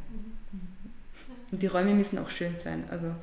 [1.51, 2.83] Und die Räume müssen auch schön sein.
[2.89, 3.13] Also,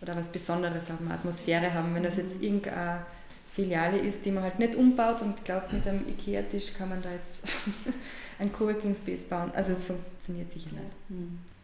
[0.00, 1.94] oder was Besonderes haben, Atmosphäre haben.
[1.94, 3.04] Wenn das jetzt irgendeine
[3.52, 7.10] Filiale ist, die man halt nicht umbaut und glaubt, mit einem Ikea-Tisch kann man da
[7.10, 7.42] jetzt
[8.38, 9.50] ein Coworking Space bauen.
[9.54, 10.92] Also es funktioniert sicher nicht.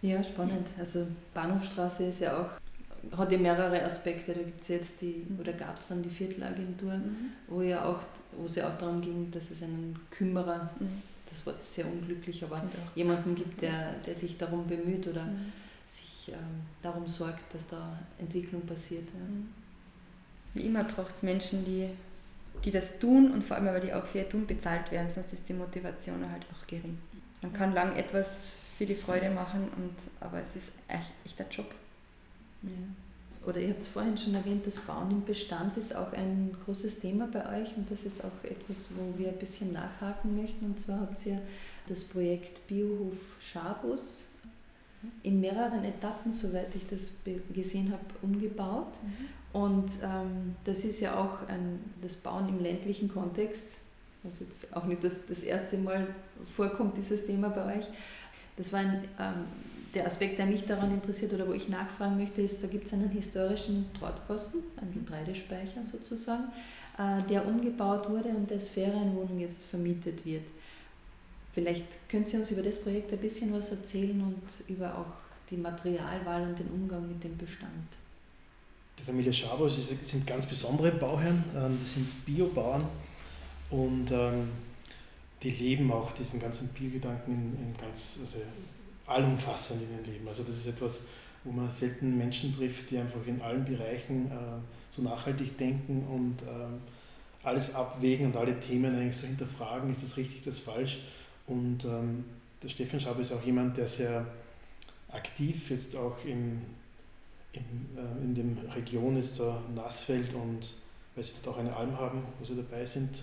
[0.03, 0.66] Ja, spannend.
[0.79, 2.51] Also Bahnhofstraße ist ja auch,
[3.16, 4.32] hat ja mehrere Aspekte.
[4.32, 6.94] Da gibt es jetzt die, oder gab es dann die Viertelagentur,
[7.48, 8.00] wo ja auch,
[8.36, 11.02] wo es ja auch darum ging, dass es einen Kümmerer, Mhm.
[11.28, 12.62] das Wort ist sehr unglücklich, aber
[12.94, 15.26] jemanden gibt, der, der sich darum bemüht oder
[15.86, 19.06] sich ähm, darum sorgt, dass da Entwicklung passiert.
[19.14, 19.20] Ja.
[20.54, 21.88] Wie immer braucht es Menschen, die
[22.64, 25.32] die das tun und vor allem, weil die auch für ihr Tun bezahlt werden, sonst
[25.32, 26.98] ist die Motivation halt auch gering.
[27.42, 31.46] Man kann lang etwas für die Freude machen, und, aber es ist echt, echt ein
[31.50, 31.74] Job.
[32.62, 33.46] Ja.
[33.46, 37.01] Oder ihr habt es vorhin schon erwähnt, das Bauen im Bestand ist auch ein großes
[37.01, 40.66] Thema bei euch und das ist auch etwas, wo wir ein bisschen nachhaken möchten.
[40.66, 41.40] Und zwar habt ihr
[41.88, 44.27] das Projekt Biohof Schabus
[45.23, 47.11] in mehreren Etappen, soweit ich das
[47.55, 48.92] gesehen habe, umgebaut.
[49.03, 49.61] Mhm.
[49.61, 53.79] Und ähm, das ist ja auch ein, das Bauen im ländlichen Kontext,
[54.23, 56.14] was jetzt auch nicht das, das erste Mal
[56.55, 57.87] vorkommt, dieses Thema bei euch.
[58.57, 59.46] Das war ein, ähm,
[59.94, 62.92] der Aspekt, der mich daran interessiert oder wo ich nachfragen möchte, ist, da gibt es
[62.92, 66.44] einen historischen Drahtkosten, einen Getreidespeicher sozusagen,
[66.98, 70.44] äh, der umgebaut wurde und als Ferienwohnung jetzt vermietet wird.
[71.53, 75.57] Vielleicht können Sie uns über das Projekt ein bisschen was erzählen und über auch die
[75.57, 77.88] Materialwahl und den Umgang mit dem Bestand.
[78.98, 82.87] Die Familie Schabos sind ganz besondere Bauherren, ähm, die sind Biobauern
[83.70, 84.48] und ähm,
[85.42, 88.38] die leben auch diesen ganzen Biogedanken in, in ganz also
[89.11, 90.29] allumfassend in ihrem Leben.
[90.29, 91.07] Also das ist etwas,
[91.44, 94.35] wo man selten Menschen trifft, die einfach in allen Bereichen äh,
[94.90, 96.81] so nachhaltig denken und ähm,
[97.42, 100.99] alles abwägen und alle Themen eigentlich so hinterfragen, ist das richtig, ist das falsch.
[101.46, 102.25] Und ähm,
[102.62, 104.27] der Stefan Schaub ist auch jemand, der sehr
[105.09, 106.61] aktiv jetzt auch im,
[107.53, 107.62] im,
[107.96, 110.75] äh, in dem Region ist da Nassfeld und
[111.14, 113.23] weil sie dort auch eine Alm haben, wo sie dabei sind.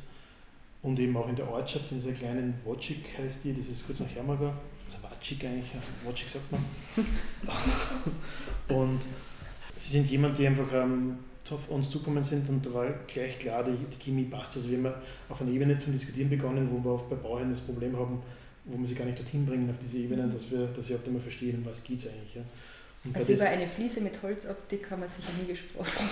[0.81, 3.99] Und eben auch in der Ortschaft, in dieser kleinen Wotschik heißt die, das ist kurz
[3.99, 4.53] nach Hermager,
[5.17, 5.71] also Watschik eigentlich,
[6.03, 6.63] Wotschik sagt man.
[8.77, 8.99] und
[9.75, 11.17] sie sind jemand, die einfach ähm,
[11.51, 14.57] auf uns zukommen sind und da war gleich klar, die, die Chemie passt.
[14.57, 14.93] Also wir haben
[15.29, 18.21] auf einer Ebene zu diskutieren begonnen, wo wir oft bei Bauherren das Problem haben,
[18.65, 21.05] wo wir sie gar nicht dorthin bringen auf diese Ebene, dass wir, dass sie auch
[21.05, 22.35] immer verstehen, um was geht es eigentlich.
[22.35, 22.41] Ja.
[23.13, 26.09] also über eine Fliese mit Holzoptik haben wir sicher nie gesprochen.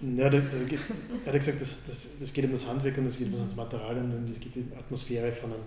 [0.16, 3.46] ja, er hat gesagt, das, das, das geht um das Handwerk und es geht um
[3.46, 5.62] das Material und es geht um die Atmosphäre von einem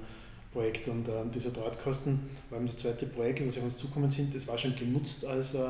[0.54, 0.88] Projekt.
[0.88, 4.34] Und äh, dieser Drahtkosten war das zweite Projekt, was auf uns zukommen sind.
[4.34, 5.68] Das war schon genutzt als äh,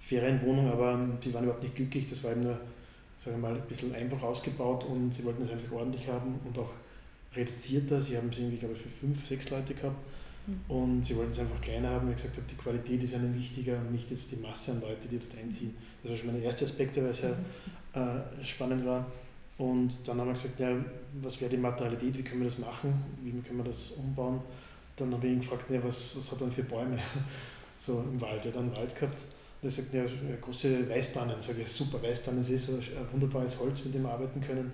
[0.00, 2.06] Ferienwohnung, aber ähm, die waren überhaupt nicht glücklich.
[2.06, 2.58] Das war eben nur,
[3.16, 6.58] sagen wir mal, ein bisschen einfach ausgebaut und sie wollten es einfach ordentlich haben und
[6.58, 6.70] auch
[7.34, 8.00] reduzierter.
[8.00, 10.04] Sie haben es irgendwie, glaube ich, für fünf, sechs Leute gehabt.
[10.46, 10.60] Mhm.
[10.68, 13.34] Und sie wollten es einfach kleiner haben, weil ich gesagt habe, die Qualität ist ihnen
[13.34, 15.74] wichtiger und nicht jetzt die Masse an Leute, die dort einziehen.
[16.02, 17.36] Das war schon mein erster Aspekt, der sehr
[17.94, 18.00] mhm.
[18.40, 19.06] äh, spannend war.
[19.60, 20.74] Und dann haben wir gesagt, ja,
[21.20, 24.40] was wäre die Materialität, wie können wir das machen, wie können wir das umbauen.
[24.96, 26.96] Dann habe ich ihn gefragt, ja, was, was hat er für Bäume
[27.76, 28.46] so im Wald?
[28.46, 29.20] Er hat einen Wald gehabt
[29.60, 30.02] und er sagt, ja,
[30.40, 31.42] große Weißtannen.
[31.42, 32.78] Sage ich, super, Weißtannen ist so
[33.12, 34.72] wunderbares Holz, mit dem wir arbeiten können.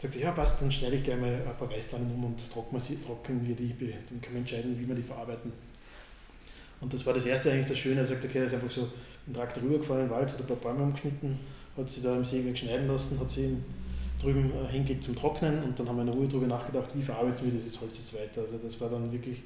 [0.00, 2.80] Sagt er, ja passt, dann schneide ich gerne mal ein paar Weißtannen um und trocknen
[2.88, 5.52] wir, trocknen wir die, dann können wir entscheiden, wie wir die verarbeiten.
[6.80, 8.88] Und das war das erste eigentlich das Schöne, er sagt, okay, er ist einfach so
[9.26, 11.38] ein Traktor rübergefahren den Wald, hat ein paar Bäume umgeschnitten,
[11.76, 13.58] hat sie da im Sägewerk schneiden lassen, hat sie
[14.20, 17.44] drüben äh, hingelegt zum Trocknen und dann haben wir in Ruhe darüber nachgedacht, wie verarbeiten
[17.44, 18.42] wir dieses Holz jetzt weiter.
[18.42, 19.38] Also das war dann wirklich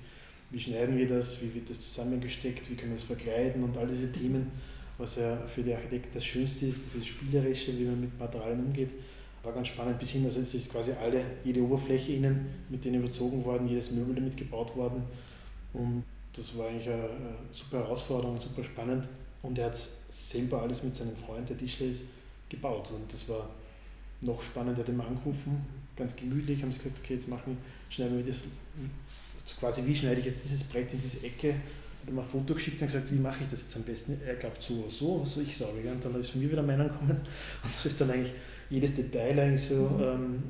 [0.50, 3.87] wie schneiden wir das, wie wird das zusammengesteckt, wie können wir es verkleiden und all
[3.87, 4.50] diese Themen,
[4.96, 8.90] was ja für die Architekten das Schönste ist, dieses Spielerische, wie man mit Materialien umgeht,
[9.42, 13.02] war ganz spannend bis hin, also es ist quasi alle, jede Oberfläche innen mit denen
[13.02, 15.02] überzogen worden, jedes Möbel damit gebaut worden
[15.74, 16.02] und
[16.33, 17.09] das war eigentlich eine,
[17.50, 19.07] super Herausforderung, super spannend
[19.42, 19.78] und er hat
[20.09, 22.04] selber alles mit seinem Freund, der Tischler ist,
[22.48, 23.50] gebaut und das war
[24.20, 25.64] noch spannender, hat ihn angerufen,
[25.96, 27.57] ganz gemütlich, haben sie gesagt, okay, jetzt machen,
[27.88, 28.44] schneiden wir das
[29.59, 31.54] quasi, wie schneide ich jetzt dieses Brett in diese Ecke?
[32.04, 34.20] Hat mir ein Foto geschickt und gesagt, wie mache ich das jetzt am besten?
[34.24, 35.72] Er glaubt so oder so, soll ich sagen?
[35.85, 37.20] Und dann ist von mir wieder Meinung gekommen.
[37.62, 38.33] Und so ist dann eigentlich
[38.70, 40.02] jedes Detail eigentlich so, mhm.
[40.02, 40.42] ähm,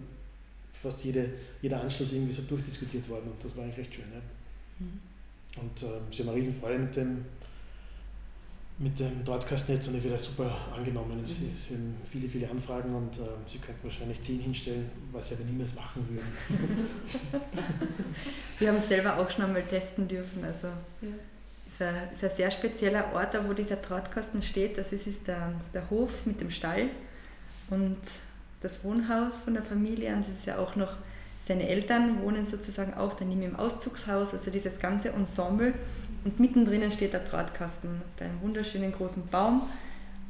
[0.73, 1.29] fast jede,
[1.63, 4.05] jeder Anschluss irgendwie so durchdiskutiert worden und das war eigentlich recht schön.
[4.13, 4.21] Ja.
[4.79, 5.01] Mhm.
[5.61, 7.25] Und ähm, sie haben eine riesen Freude mit dem,
[8.81, 11.19] mit dem Drahtkasten und wird super angenommen.
[11.23, 11.53] Es mhm.
[11.53, 15.75] sind viele, viele Anfragen und äh, Sie könnten wahrscheinlich zehn hinstellen, was Sie aber niemals
[15.75, 16.89] machen würden.
[18.59, 20.45] Wir haben es selber auch schon einmal testen dürfen.
[20.45, 20.69] Also
[21.01, 21.09] ja.
[21.67, 24.79] ist, ein, ist ein sehr spezieller Ort, wo dieser Drahtkasten steht.
[24.79, 26.91] Das ist, ist der, der Hof mit dem Stall
[27.71, 27.99] und
[28.61, 30.15] das Wohnhaus von der Familie.
[30.15, 30.95] Und es ist ja auch noch,
[31.49, 34.33] seine Eltern wohnen sozusagen auch daneben im Auszugshaus.
[34.33, 35.75] Also dieses ganze Ensemble
[36.25, 39.63] und mittendrin steht der Drahtkasten bei einem wunderschönen großen Baum.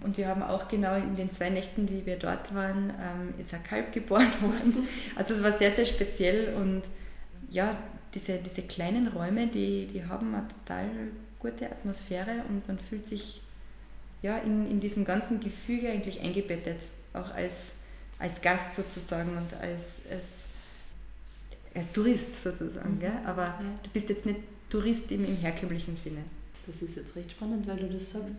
[0.00, 3.52] Und wir haben auch genau in den zwei Nächten, wie wir dort waren, ähm, ist
[3.52, 4.86] ein Kalb geboren worden.
[5.16, 6.82] Also es war sehr, sehr speziell und
[7.50, 7.76] ja,
[8.14, 10.86] diese, diese kleinen Räume, die, die haben eine total
[11.38, 13.42] gute Atmosphäre und man fühlt sich
[14.22, 16.80] ja, in, in diesem ganzen Gefüge eigentlich eingebettet,
[17.12, 17.72] auch als,
[18.18, 20.44] als Gast sozusagen und als, als,
[21.74, 22.94] als Tourist sozusagen.
[22.94, 23.00] Mhm.
[23.00, 23.12] Gell?
[23.24, 23.62] Aber ja.
[23.82, 26.24] du bist jetzt nicht Tourist im, im herkömmlichen Sinne.
[26.66, 28.36] Das ist jetzt recht spannend, weil du das sagst.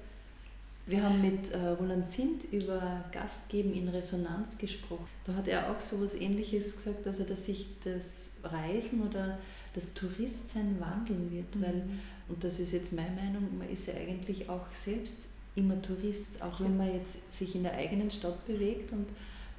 [0.86, 5.06] Wir haben mit äh, Roland Zint über Gastgeben in Resonanz gesprochen.
[5.24, 9.38] Da hat er auch so etwas Ähnliches gesagt, also dass sich das Reisen oder
[9.76, 11.56] das Touristsein wandeln wird.
[11.56, 11.62] Mhm.
[11.62, 11.84] Weil,
[12.28, 16.60] und das ist jetzt meine Meinung, man ist ja eigentlich auch selbst immer Tourist, auch
[16.62, 19.08] wenn man jetzt sich in der eigenen Stadt bewegt und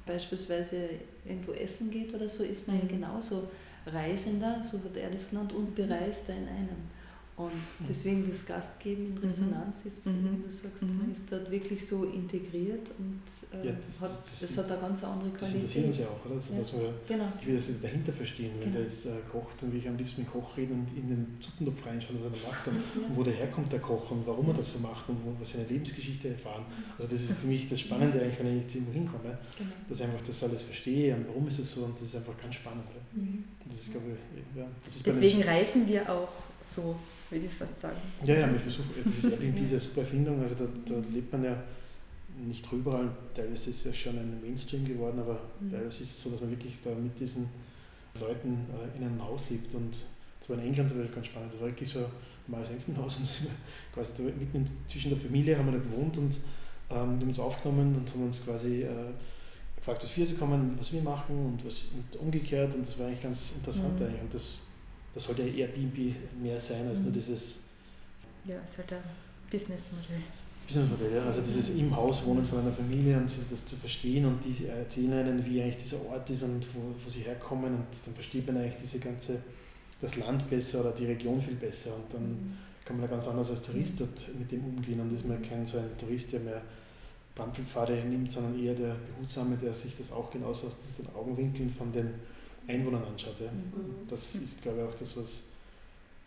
[0.05, 0.89] beispielsweise
[1.25, 2.83] irgendwo essen geht oder so, ist man mhm.
[2.83, 3.49] ja genauso
[3.85, 7.00] Reisender, so hat er das genannt, und Bereister in einem.
[7.45, 9.19] Und deswegen das Gastgeben in mhm.
[9.19, 10.37] Resonanz ist, mhm.
[10.37, 10.97] wie du sagst, mhm.
[10.97, 13.21] man ist dort wirklich so integriert und
[13.53, 15.63] äh, ja, das, hat, das, das, hat eine ganz andere Qualität.
[15.63, 16.35] Das interessiert uns ja auch, oder?
[16.35, 16.59] Also, ja.
[16.59, 17.27] dass wir, genau.
[17.39, 18.73] Ich will das dahinter verstehen, wenn genau.
[18.73, 21.37] der jetzt äh, kocht und wie ich am liebsten mit Koch rede und in den
[21.39, 23.07] Suppentopf reinschauen, was er macht und, ja.
[23.07, 25.53] und wo der herkommt, der Koch und warum er das so macht und wo, was
[25.53, 26.65] seine Lebensgeschichte erfahren.
[26.97, 29.69] Also das ist für mich das Spannende eigentlich, wenn ich jetzt irgendwo hinkomme, genau.
[29.87, 32.37] dass ich einfach das alles verstehe und warum ist es so und das ist einfach
[32.39, 32.85] ganz spannend.
[33.13, 33.43] Mhm.
[33.65, 36.29] Das ist, glaube ich, ja, das ist Deswegen reisen wir auch
[36.63, 36.95] so
[37.29, 37.97] würde ich fast sagen.
[38.25, 41.43] Ja, ja, wir versuchen, das ist Airbnb eine super Erfindung, also da, da lebt man
[41.43, 41.63] ja
[42.45, 45.71] nicht überall, teilweise ist es ja schon ein Mainstream geworden, aber mhm.
[45.71, 47.47] teilweise ist es so, dass man wirklich da mit diesen
[48.19, 49.95] Leuten äh, in einem Haus lebt und
[50.39, 52.05] das war in England zum Beispiel ganz spannend, da war wirklich so ein
[52.47, 53.49] normales Einfamilienhaus und sind
[53.93, 56.35] quasi da mitten zwischen der Familie haben wir da gewohnt und
[56.89, 58.89] ähm, die haben uns aufgenommen und haben uns quasi äh,
[59.75, 63.23] gefragt, was wir kommen, was wir machen und was und umgekehrt und das war eigentlich
[63.23, 64.05] ganz interessant mhm.
[64.07, 64.61] eigentlich und das
[65.13, 67.05] das sollte ja Airbnb mehr sein als mhm.
[67.05, 67.59] nur dieses.
[68.45, 69.03] Ja, es sollte ein
[69.49, 70.21] Businessmodell.
[70.65, 71.25] Businessmodell, ja.
[71.25, 75.13] Also dieses im Haus wohnen von einer Familie und das zu verstehen und die erzählen
[75.13, 78.57] einen, wie eigentlich dieser Ort ist und wo, wo sie herkommen und dann versteht man
[78.57, 79.39] eigentlich diese ganze,
[79.99, 82.57] das Land besser oder die Region viel besser und dann mhm.
[82.85, 84.05] kann man da ganz anders als Tourist mhm.
[84.05, 86.61] dort mit dem umgehen und ist man kein so ein Tourist, der mehr
[87.35, 91.91] Trampelpfade nimmt, sondern eher der Behutsame, der sich das auch genauso aus den Augenwinkeln von
[91.91, 92.09] den
[92.67, 93.39] Einwohnern anschaut.
[93.39, 93.51] Ja.
[93.51, 94.07] Mhm.
[94.07, 95.43] Das ist, glaube ich, auch das, was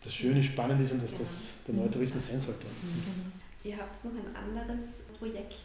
[0.03, 2.65] das Schöne, spannend ist und dass das der neue Tourismus sein sollte.
[2.65, 3.31] Mhm.
[3.63, 5.55] Ihr habt noch ein anderes Projekt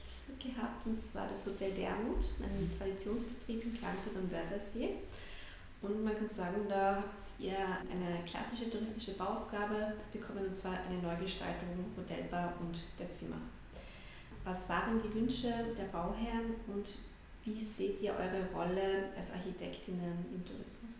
[0.42, 4.94] gehabt, und zwar das Hotel Dermut, ein Traditionsbetrieb in Klagenfurt am Wörthersee.
[5.83, 11.00] Und man kann sagen, da habt ihr eine klassische touristische Bauaufgabe bekommen, und zwar eine
[11.02, 13.40] Neugestaltung, Hotelbar und der Zimmer.
[14.44, 16.87] Was waren die Wünsche der Bauherren und
[17.54, 20.92] wie seht ihr eure Rolle als Architektinnen im Tourismus?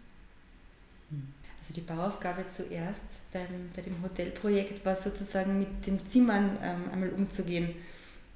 [1.61, 7.11] Also die Bauaufgabe zuerst beim, bei dem Hotelprojekt war sozusagen mit den Zimmern ähm, einmal
[7.11, 7.75] umzugehen.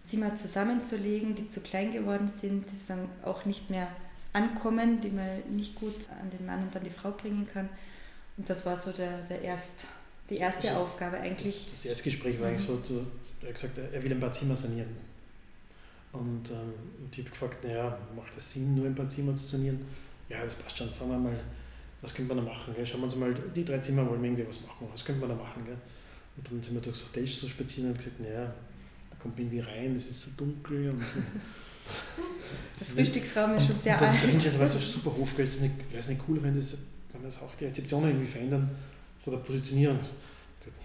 [0.05, 3.89] Zimmer zusammenzulegen, die zu klein geworden sind, die sagen, auch nicht mehr
[4.35, 7.71] ankommen, die man nicht gut an den Mann und an die Frau bringen kann.
[8.37, 9.73] Und das war so der, der erst,
[10.29, 11.65] die erste also Aufgabe eigentlich.
[11.65, 12.85] Das, das erste Gespräch war eigentlich mhm.
[12.85, 13.07] so,
[13.41, 15.14] er hat gesagt, er will ein paar Zimmer sanieren.
[16.15, 16.73] Und ähm,
[17.11, 19.81] ich habe gefragt, naja, macht das Sinn, nur ein paar Zimmer zu sanieren?
[20.29, 21.41] Ja, das passt schon, fangen wir mal,
[22.01, 22.73] was können wir da machen?
[22.75, 22.87] Gell?
[22.87, 25.29] Schauen wir uns mal, die drei Zimmer wollen wir irgendwie was machen, was können wir
[25.29, 25.65] da machen?
[25.65, 25.77] Gell?
[26.37, 28.45] Und dann sind wir durchs Hotel so spazieren und gesagt, naja,
[29.11, 30.91] da kommt irgendwie rein, es ist so dunkel.
[30.91, 31.03] Und
[32.79, 34.23] das Frühstücksraum ist schon sehr alt.
[34.23, 36.77] Drin ist super Hof, wäre es nicht, nicht cool, wenn, das,
[37.13, 38.71] wenn wir das auch die Rezeption irgendwie verändern
[39.23, 39.99] von der Positionierung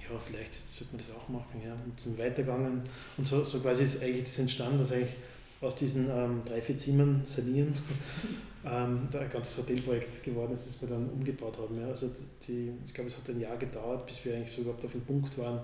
[0.10, 1.62] ja, vielleicht sollte man das auch machen.
[1.64, 1.74] Ja.
[1.74, 2.82] Und sind weitergegangen.
[3.18, 5.16] Und so, so quasi ist eigentlich das entstanden, dass eigentlich
[5.62, 7.74] aus diesen ähm, drei, vier Zimmern sanieren
[8.66, 11.80] ähm, da ein ganzes Hotelprojekt geworden ist, das wir dann umgebaut haben.
[11.80, 11.88] Ja.
[11.88, 12.10] Also
[12.48, 15.02] die, ich glaube, es hat ein Jahr gedauert, bis wir eigentlich so überhaupt auf dem
[15.02, 15.60] Punkt waren,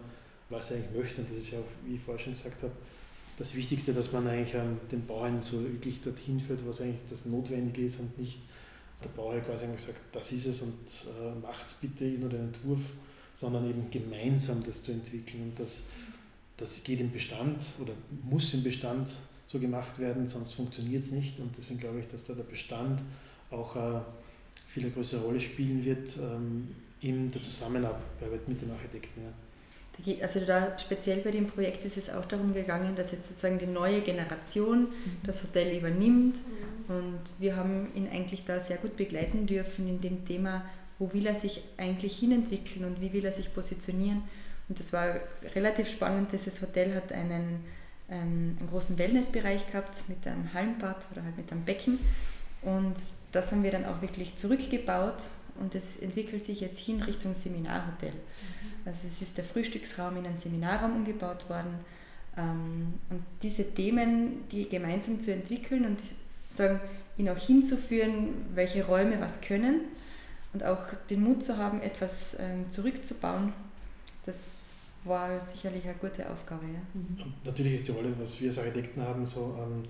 [0.50, 1.22] was wir eigentlich möchten.
[1.22, 2.74] Und das ist ja auch, wie ich vorher schon gesagt habe,
[3.38, 7.26] das Wichtigste, dass man eigentlich ähm, den Bauern so wirklich dorthin führt, was eigentlich das
[7.26, 8.40] Notwendige ist und nicht
[9.04, 12.82] der Bauer quasi sagt, das ist es und äh, macht es bitte nur den Entwurf
[13.36, 15.44] sondern eben gemeinsam das zu entwickeln.
[15.44, 15.84] Und das,
[16.58, 17.94] das geht im Bestand oder
[18.24, 19.12] muss im Bestand
[19.46, 21.40] so gemacht werden, sonst funktioniert es nicht.
[21.40, 23.02] Und deswegen glaube ich, dass da der Bestand
[23.52, 24.06] auch eine
[24.68, 26.70] viel größere Rolle spielen wird ähm,
[27.02, 29.22] in der Zusammenarbeit mit den Architekten.
[29.22, 29.32] Ja.
[30.22, 33.68] Also da speziell bei dem Projekt ist es auch darum gegangen, dass jetzt sozusagen die
[33.68, 34.90] neue Generation mhm.
[35.24, 36.36] das Hotel übernimmt.
[36.36, 36.96] Mhm.
[36.96, 40.66] Und wir haben ihn eigentlich da sehr gut begleiten dürfen in dem Thema
[41.00, 44.24] wo will er sich eigentlich hinentwickeln und wie will er sich positionieren.
[44.68, 45.16] Und das war
[45.54, 46.32] relativ spannend.
[46.32, 47.64] Dieses Hotel hat einen,
[48.10, 52.00] ähm, einen großen Wellnessbereich gehabt mit einem Hallenbad oder halt mit einem Becken.
[52.62, 52.96] Und
[53.32, 55.24] das haben wir dann auch wirklich zurückgebaut
[55.60, 58.12] und es entwickelt sich jetzt hin Richtung Seminarhotel.
[58.12, 58.16] Mhm.
[58.86, 61.80] Also es ist der Frühstücksraum in einen Seminarraum umgebaut worden.
[62.38, 66.00] Ähm, und diese Themen, die gemeinsam zu entwickeln und
[66.42, 66.80] sagen,
[67.18, 69.82] ihn auch hinzuführen, welche Räume was können
[70.56, 73.52] und auch den Mut zu haben, etwas ähm, zurückzubauen,
[74.26, 74.36] das
[75.04, 76.64] war sicherlich eine gute Aufgabe.
[76.66, 76.80] Ja.
[76.94, 77.34] Mhm.
[77.44, 79.84] natürlich ist die Rolle, was wir als Architekten haben, so ähm,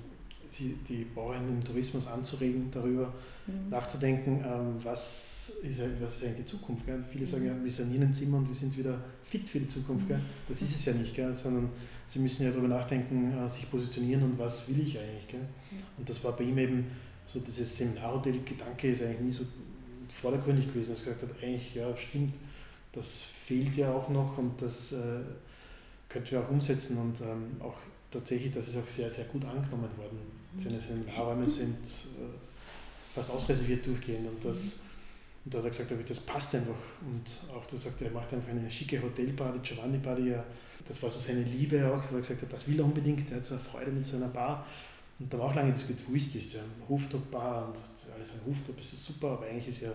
[0.57, 3.13] die, die Bauern im Tourismus anzuregen, darüber
[3.45, 3.69] mhm.
[3.69, 6.87] nachzudenken, ähm, was, ist, was ist eigentlich die Zukunft.
[6.87, 7.03] Gell?
[7.11, 10.07] Viele sagen ja, wir sanieren ein Zimmer und wir sind wieder fit für die Zukunft.
[10.07, 10.19] Gell?
[10.49, 11.31] Das ist es ja nicht, gell?
[11.31, 11.69] sondern
[12.07, 15.27] sie müssen ja darüber nachdenken, äh, sich positionieren und was will ich eigentlich.
[15.27, 15.45] Gell?
[15.99, 16.87] Und das war bei ihm eben
[17.23, 19.43] so, dieses Seminarhotel-Gedanke ist eigentlich nie so
[20.15, 22.35] vordergründig gewesen, dass gesagt hat, eigentlich, ja, stimmt,
[22.91, 25.19] das fehlt ja auch noch und das äh,
[26.09, 27.75] könnten wir auch umsetzen und ähm, auch
[28.09, 30.19] tatsächlich, das ist auch sehr, sehr gut angenommen worden.
[30.57, 34.79] Seine Seminarräume sind äh, fast ausreserviert durchgehend und das
[35.45, 36.73] und da hat er gesagt, das passt einfach.
[37.01, 40.43] Und auch da sagt er, er macht einfach eine schicke Hotelbar, die Giovanni ja,
[40.87, 43.37] das war so seine Liebe auch, weil er gesagt hat, das will er unbedingt, er
[43.37, 44.65] hat so eine Freude mit seiner Bar.
[45.19, 46.53] Und da war auch lange diskutiert, wo ist das?
[46.53, 47.79] Ja, Rooftop-Bar und
[48.13, 49.91] alles ein Rooftop, ist das super, aber eigentlich ist ja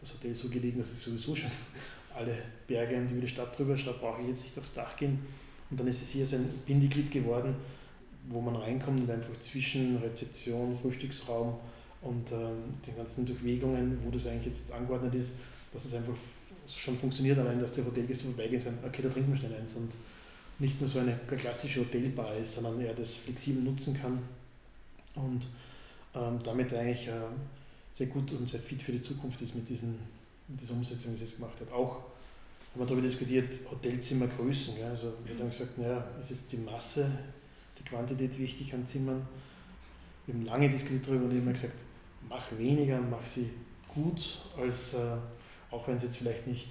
[0.00, 1.50] das Hotel so gelegen, dass es sowieso schon
[2.14, 5.20] alle Berge und über die Stadt drüber schaut, brauche ich jetzt nicht aufs Dach gehen.
[5.70, 7.54] Und dann ist es hier so ein Bindeglied geworden,
[8.28, 11.58] wo man reinkommt und einfach zwischen Rezeption, Frühstücksraum,
[12.02, 15.32] und ähm, die ganzen Durchwegungen, wo das eigentlich jetzt angeordnet ist,
[15.72, 16.14] dass es einfach
[16.68, 19.74] schon funktioniert, allein dass die Hotelgäste vorbeigehen und sagen, okay, da trinken wir schnell eins
[19.74, 19.92] und
[20.58, 24.18] nicht nur so eine klassische Hotelbar ist, sondern er das flexibel nutzen kann
[25.16, 25.46] und
[26.14, 27.12] ähm, damit eigentlich äh,
[27.92, 29.98] sehr gut und sehr fit für die Zukunft ist mit, diesen,
[30.48, 31.72] mit dieser Umsetzung, wie sie es gemacht hat.
[31.72, 31.96] Auch
[32.76, 34.78] haben wir darüber diskutiert, Hotelzimmergrößen.
[34.78, 34.90] Ja?
[34.90, 37.10] Also wir haben gesagt, naja, ist jetzt die Masse,
[37.78, 39.26] die Quantität wichtig an Zimmern?
[40.26, 41.84] Wir haben lange diskutiert darüber und ich habe gesagt,
[42.28, 43.50] mach weniger und mach sie
[43.94, 45.16] gut, als äh,
[45.70, 46.68] auch wenn es jetzt vielleicht nicht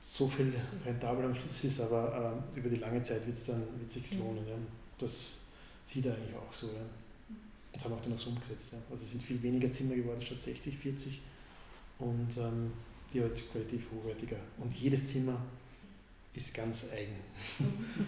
[0.00, 0.52] so viel
[0.84, 4.18] rentabel am Schluss ist, aber äh, über die lange Zeit wird es dann wird sich
[4.18, 4.46] lohnen.
[4.48, 4.54] Ja.
[4.98, 5.42] Das
[5.84, 6.68] sieht er eigentlich auch so.
[6.68, 6.80] Ja.
[7.80, 8.72] Das haben wir auch dann auch so umgesetzt.
[8.72, 8.78] Ja.
[8.90, 11.22] Also es sind viel weniger Zimmer geworden statt 60, 40
[11.98, 12.72] und ähm,
[13.10, 14.36] die halt qualitativ hochwertiger.
[14.58, 15.40] Und jedes Zimmer
[16.34, 17.16] ist ganz eigen.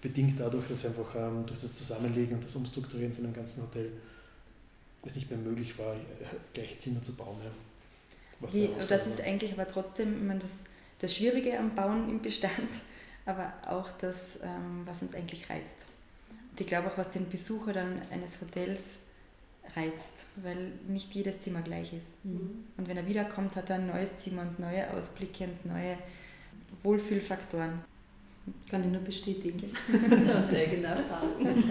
[0.00, 3.90] Bedingt dadurch, dass einfach ähm, durch das Zusammenlegen und das Umstrukturieren von dem ganzen Hotel
[5.04, 5.96] es nicht mehr möglich war,
[6.54, 7.38] gleich Zimmer zu bauen.
[7.42, 8.52] Ja.
[8.52, 10.52] Wie, das ist eigentlich aber trotzdem ich meine, das,
[11.00, 12.70] das Schwierige am Bauen im Bestand,
[13.26, 15.86] aber auch das, ähm, was uns eigentlich reizt.
[16.62, 18.80] Ich glaube auch, was den Besucher dann eines Hotels
[19.74, 22.24] reizt, weil nicht jedes Zimmer gleich ist.
[22.24, 22.66] Mhm.
[22.76, 25.98] Und wenn er wiederkommt, hat er ein neues Zimmer und neue Ausblicke und neue
[26.84, 27.80] Wohlfühlfaktoren.
[28.70, 29.60] Kann ich nur bestätigen.
[30.38, 31.64] Aus eigener Erfahrung.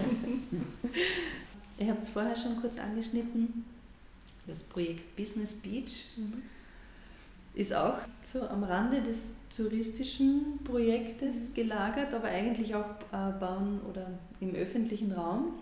[1.78, 3.64] Ihr habt es vorher schon kurz angeschnitten.
[4.46, 6.42] Das Projekt Business Beach mhm.
[7.54, 14.06] Ist auch so am Rande des touristischen Projektes gelagert, aber eigentlich auch äh, bauen oder
[14.40, 15.54] im öffentlichen Raum,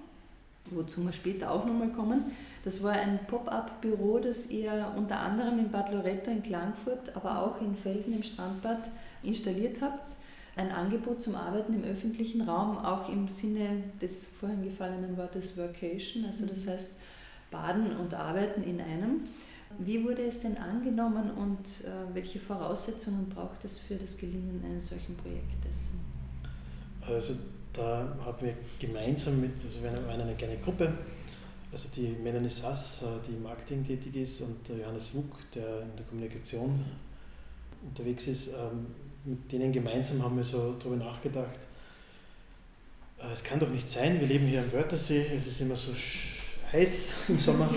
[0.67, 2.25] wozu wir später auch nochmal kommen.
[2.65, 7.61] Das war ein Pop-up-Büro, das ihr unter anderem in Bad Loretto in Klagenfurt, aber auch
[7.61, 8.91] in Felden im Strandbad
[9.23, 10.07] installiert habt
[10.57, 16.25] ein Angebot zum Arbeiten im öffentlichen Raum, auch im Sinne des vorhin gefallenen Wortes Workation,
[16.25, 16.71] also das mhm.
[16.71, 16.91] heißt
[17.51, 19.29] Baden und Arbeiten in einem.
[19.79, 24.89] Wie wurde es denn angenommen und äh, welche Voraussetzungen braucht es für das Gelingen eines
[24.89, 25.89] solchen Projektes?
[27.07, 27.35] Also
[27.73, 30.93] da haben wir gemeinsam mit, also wir waren eine kleine Gruppe,
[31.73, 35.97] also die Melanie Sass, äh, die im Marketing tätig ist, und Johannes Wuck, der in
[35.97, 36.85] der Kommunikation
[37.89, 38.87] unterwegs ist, ähm,
[39.25, 41.59] mit denen gemeinsam haben wir so darüber nachgedacht,
[43.19, 45.93] äh, es kann doch nicht sein, wir leben hier am Wörthersee, es ist immer so
[46.73, 47.69] heiß im Sommer.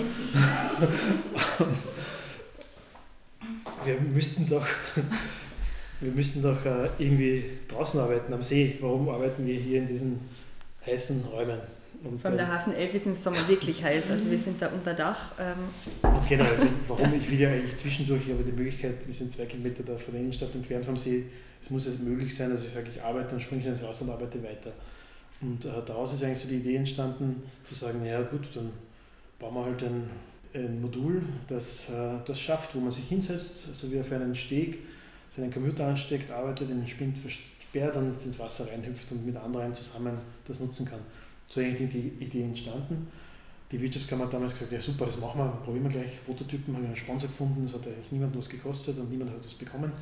[3.84, 4.66] wir müssten doch,
[6.00, 8.76] wir müssten doch äh, irgendwie draußen arbeiten am See.
[8.80, 10.20] Warum arbeiten wir hier in diesen
[10.86, 11.60] heißen Räumen?
[12.02, 14.92] Und, Von der Hafen 11 ist im Sommer wirklich heiß, also wir sind da unter
[14.92, 15.32] Dach.
[15.38, 15.56] Ähm.
[16.02, 19.46] Und genau, also warum, ich will ja eigentlich zwischendurch, aber die Möglichkeit, wir sind zwei
[19.46, 21.24] Kilometer da von der Innenstadt entfernt vom See,
[21.62, 24.02] es muss jetzt möglich sein, dass ich sage, ich arbeite, dann springe ich ins Haus
[24.02, 24.72] und arbeite weiter.
[25.40, 28.70] Und äh, daraus ist eigentlich so die Idee entstanden, zu sagen, ja gut, dann
[29.44, 30.08] bauen wir halt ein,
[30.54, 34.78] ein Modul, das äh, das schafft, wo man sich hinsetzt, so wie auf einen Steg,
[35.28, 40.16] seinen Computer ansteckt, arbeitet, den Spind versperrt und ins Wasser reinhüpft und mit anderen zusammen
[40.46, 41.00] das nutzen kann.
[41.46, 43.06] So eigentlich die Idee entstanden.
[43.70, 46.24] Die Wirtschaftskammer hat damals gesagt, ja super, das machen wir, probieren wir gleich.
[46.24, 49.44] Prototypen, haben wir einen Sponsor gefunden, das hat eigentlich niemand was gekostet und niemand hat
[49.44, 49.92] das bekommen.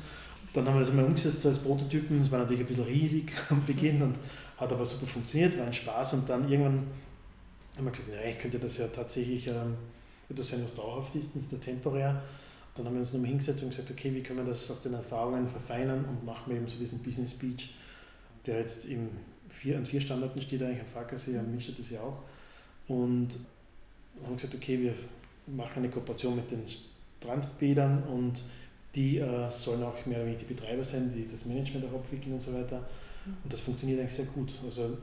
[0.53, 3.65] Dann haben wir das einmal umgesetzt als Prototypen, das war natürlich ein bisschen riesig am
[3.65, 4.15] Beginn und
[4.57, 6.83] hat aber super funktioniert, war ein Spaß und dann irgendwann
[7.77, 9.75] haben wir gesagt, naja, ich könnte das ja tatsächlich, ähm,
[10.29, 12.23] das sein, was dauerhaft ist, nicht nur temporär.
[12.75, 14.93] Dann haben wir uns nochmal hingesetzt und gesagt, okay, wie können wir das aus den
[14.93, 17.69] Erfahrungen verfeinern und machen wir eben so diesen Business Beach,
[18.45, 19.09] der jetzt im
[19.47, 22.23] vier, an vier Standorten steht eigentlich, am Fackersee, am Mischer das ja auch.
[22.87, 23.37] Und
[24.23, 24.93] haben gesagt, okay, wir
[25.47, 26.63] machen eine Kooperation mit den
[27.19, 28.43] Strandbädern und
[28.95, 32.33] die äh, sollen auch mehr oder weniger die Betreiber sein, die das Management auch abwickeln
[32.33, 32.87] und so weiter.
[33.25, 34.53] Und das funktioniert eigentlich sehr gut.
[34.65, 34.97] Also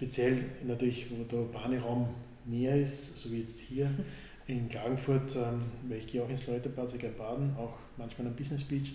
[0.00, 2.08] speziell natürlich, wo der urbane Raum
[2.46, 3.90] näher ist, so wie jetzt hier
[4.46, 8.34] in Klagenfurt, ähm, weil ich gehe auch ins Leuterbad, sehr gerne baden, auch manchmal am
[8.34, 8.94] Business Beach,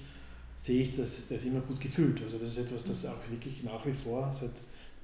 [0.55, 2.21] sehe ich, dass das immer gut gefüllt.
[2.23, 3.09] Also das ist etwas, das mhm.
[3.09, 4.51] auch wirklich nach wie vor seit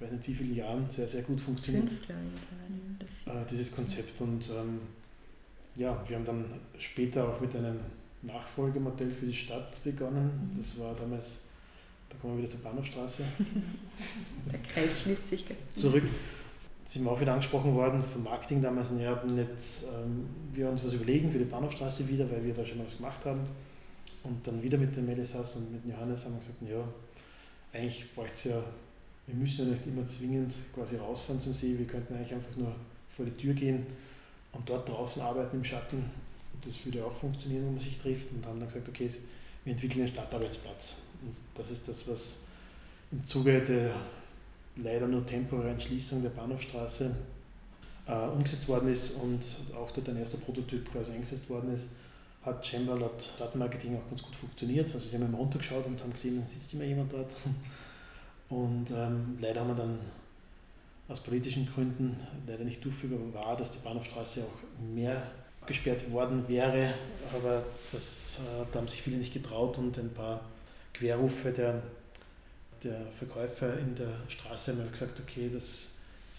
[0.02, 1.88] ich weiß nicht wie vielen Jahren sehr, sehr gut funktioniert.
[1.88, 3.44] Fünf Jahre mittlerweile.
[3.44, 4.20] Äh, dieses Konzept.
[4.20, 4.80] Und ähm,
[5.76, 6.46] ja, wir haben dann
[6.80, 7.78] später auch mit einem
[8.24, 10.50] Nachfolgemodell für die Stadt begonnen.
[10.52, 10.58] Mhm.
[10.58, 11.44] Das war damals,
[12.12, 13.24] da kommen wir wieder zur Bahnhofstraße.
[14.52, 15.46] Der Kreis schließt sich.
[15.76, 16.04] Zurück
[16.86, 20.70] sind wir auch wieder angesprochen worden vom Marketing damals, und wir haben nicht, ähm, wir
[20.70, 23.40] uns was überlegen für die Bahnhofstraße wieder, weil wir da schon was gemacht haben.
[24.24, 26.84] Und dann wieder mit dem Melisas und mit dem Johannes haben wir gesagt, ja,
[27.74, 28.64] eigentlich bräuchte es ja,
[29.28, 32.76] wir müssen ja nicht immer zwingend quasi rausfahren zum See, wir könnten eigentlich einfach nur
[33.08, 33.86] vor die Tür gehen
[34.52, 35.98] und dort draußen arbeiten im Schatten.
[35.98, 38.32] Und das würde auch funktionieren, wenn man sich trifft.
[38.32, 39.10] Und haben dann gesagt, okay,
[39.64, 40.98] wir entwickeln einen Stadtarbeitsplatz.
[41.22, 42.38] Und das ist das, was
[43.12, 43.94] im Zuge der
[44.78, 47.16] leider nur temporären Schließung der Bahnhofstraße
[48.08, 49.40] äh, umgesetzt worden ist und
[49.76, 51.90] auch dort ein erster Prototyp quasi eingesetzt worden ist,
[52.44, 54.94] hat Chamber laut Datenmarketing auch ganz gut funktioniert.
[54.94, 57.32] Also sie haben immer runtergeschaut und haben gesehen, dann sitzt immer jemand dort.
[58.50, 59.98] Und ähm, leider haben wir dann
[61.08, 65.24] aus politischen Gründen leider nicht durchführbar war, dass die Bahnhofstraße auch mehr
[65.62, 66.94] abgesperrt worden wäre,
[67.34, 70.42] aber das, äh, da haben sich viele nicht getraut und ein paar
[70.94, 71.82] Querrufe der
[72.84, 75.90] der Verkäufer in der Straße haben gesagt, okay, das ist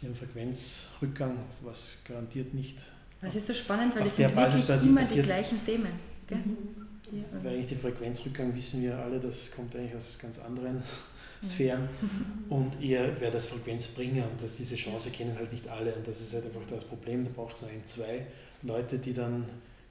[0.03, 2.85] ein Frequenzrückgang, was garantiert nicht.
[3.21, 5.25] Das ist so spannend, weil es sind wirklich immer passiert.
[5.25, 5.93] die gleichen Themen.
[6.27, 6.39] Gell?
[6.39, 6.87] Mhm.
[7.13, 7.25] Ja.
[7.43, 11.47] Weil eigentlich die Frequenzrückgang wissen wir alle, das kommt eigentlich aus ganz anderen mhm.
[11.47, 11.89] Sphären
[12.49, 16.21] und eher wäre das Frequenzbringer und dass diese Chance kennen halt nicht alle und das
[16.21, 18.27] ist halt einfach das Problem, da braucht es ein, zwei
[18.63, 19.45] Leute, die dann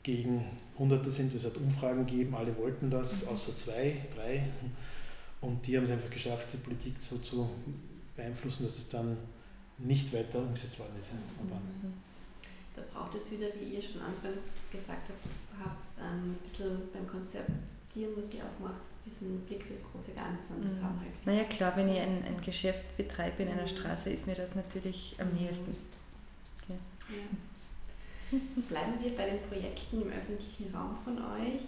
[0.03, 0.45] gegen
[0.77, 3.29] Hunderte sind, es hat Umfragen gegeben, alle wollten das, mhm.
[3.29, 4.43] außer zwei, drei
[5.41, 7.49] und die haben es einfach geschafft, die Politik so zu
[8.15, 9.17] beeinflussen, dass es dann
[9.77, 11.11] nicht weiter umgesetzt worden ist.
[11.39, 11.93] Aber mhm.
[12.75, 18.33] da braucht es wieder, wie ihr schon anfangs gesagt habt, ein bisschen beim Konzeptieren, was
[18.33, 20.53] ihr auch macht, diesen Blick fürs große Ganze.
[20.53, 20.83] Und das mhm.
[20.83, 23.67] haben halt naja, klar, wenn ich ein, ein Geschäft betreibe in einer mhm.
[23.67, 25.39] Straße, ist mir das natürlich am mhm.
[25.39, 25.75] nächsten.
[26.61, 26.77] Okay.
[27.09, 27.50] Ja.
[28.69, 31.61] Bleiben wir bei den Projekten im öffentlichen Raum von euch.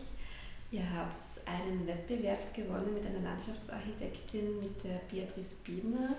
[0.72, 6.16] Ihr habt einen Wettbewerb gewonnen mit einer Landschaftsarchitektin, mit der Beatrice Biedner,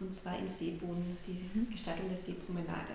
[0.00, 2.94] und zwar in Seeboden, die Gestaltung der Seepromenade.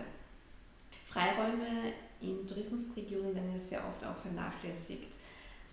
[1.06, 5.10] Freiräume in Tourismusregionen werden ja sehr oft auch vernachlässigt.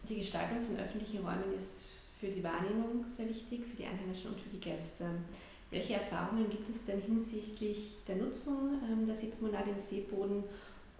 [0.08, 4.40] Die Gestaltung von öffentlichen Räumen ist für die Wahrnehmung sehr wichtig, für die Einheimischen und
[4.40, 5.06] für die Gäste.
[5.70, 10.42] Welche Erfahrungen gibt es denn hinsichtlich der Nutzung ähm, der Seepromenade in Seeboden?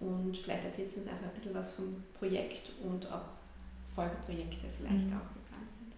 [0.01, 3.23] Und vielleicht erzählt Sie uns einfach ein bisschen was vom Projekt und ob
[3.93, 5.17] Folgeprojekte vielleicht mhm.
[5.17, 5.93] auch geplant sind?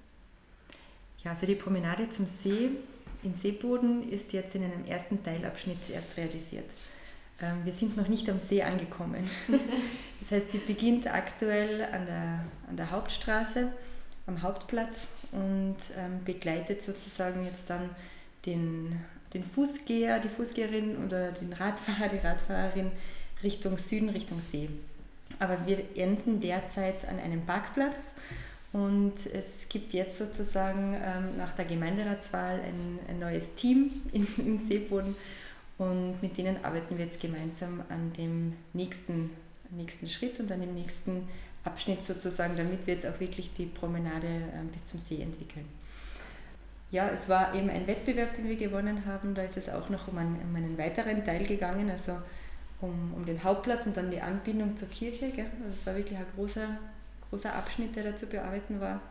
[1.23, 2.71] Ja, also die Promenade zum See
[3.23, 6.69] in Seeboden ist jetzt in einem ersten Teilabschnitt erst realisiert.
[7.41, 9.29] Ähm, wir sind noch nicht am See angekommen.
[10.21, 13.67] Das heißt, sie beginnt aktuell an der, an der Hauptstraße,
[14.25, 17.89] am Hauptplatz und ähm, begleitet sozusagen jetzt dann
[18.45, 19.01] den,
[19.33, 22.89] den Fußgeher, die Fußgeherin oder den Radfahrer, die Radfahrerin
[23.43, 24.69] Richtung Süden, Richtung See.
[25.39, 28.13] Aber wir enden derzeit an einem Parkplatz
[28.71, 34.57] und es gibt jetzt sozusagen ähm, nach der Gemeinderatswahl ein, ein neues Team in, im
[34.57, 35.15] Seeboden
[35.77, 39.31] und mit denen arbeiten wir jetzt gemeinsam an dem nächsten,
[39.71, 41.27] nächsten Schritt und an dem nächsten
[41.63, 45.65] Abschnitt sozusagen, damit wir jetzt auch wirklich die Promenade ähm, bis zum See entwickeln.
[46.91, 49.33] Ja, es war eben ein Wettbewerb, den wir gewonnen haben.
[49.33, 51.89] Da ist es auch noch um einen, um einen weiteren Teil gegangen.
[51.89, 52.17] Also
[52.83, 55.29] um, um den Hauptplatz und dann die Anbindung zur Kirche.
[55.29, 55.45] Gell?
[55.63, 56.77] Also es war wirklich ein großer,
[57.29, 59.01] großer Abschnitt, der da zu bearbeiten war.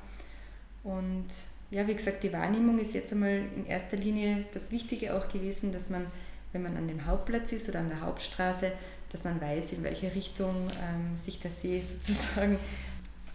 [0.85, 1.27] Und
[1.71, 5.73] ja, wie gesagt, die Wahrnehmung ist jetzt einmal in erster Linie das Wichtige auch gewesen,
[5.73, 6.07] dass man,
[6.53, 8.73] wenn man an dem Hauptplatz ist oder an der Hauptstraße,
[9.11, 12.59] dass man weiß, in welche Richtung ähm, sich der See sozusagen,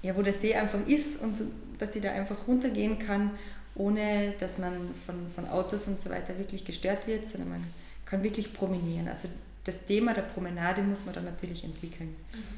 [0.04, 1.46] ja, wo der See einfach ist und so,
[1.80, 3.32] dass sie da einfach runtergehen kann,
[3.74, 7.64] ohne dass man von, von Autos und so weiter wirklich gestört wird, sondern man
[8.06, 9.08] kann wirklich promenieren.
[9.08, 9.30] Also
[9.68, 12.16] das Thema der Promenade muss man dann natürlich entwickeln.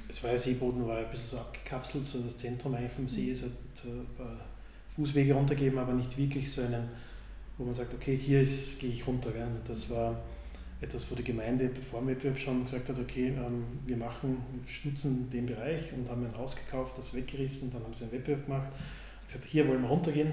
[0.08, 3.32] Es war ja Seeboden war ja ein bisschen so abgekapselt, so das Zentrum vom See,
[3.32, 4.40] ein paar
[4.96, 6.88] Fußwege runtergeben, aber nicht wirklich so einen,
[7.58, 9.32] wo man sagt, okay, hier ist, gehe ich runter.
[9.32, 9.48] Gell?
[9.68, 10.22] Das war
[10.82, 14.72] etwas, wo die Gemeinde vor dem Wettbewerb schon gesagt hat, okay, ähm, wir machen, wir
[14.72, 18.46] stützen den Bereich und haben ein Haus gekauft, das weggerissen, dann haben sie einen Wettbewerb
[18.46, 18.72] gemacht,
[19.26, 20.32] gesagt, hier wollen wir runtergehen.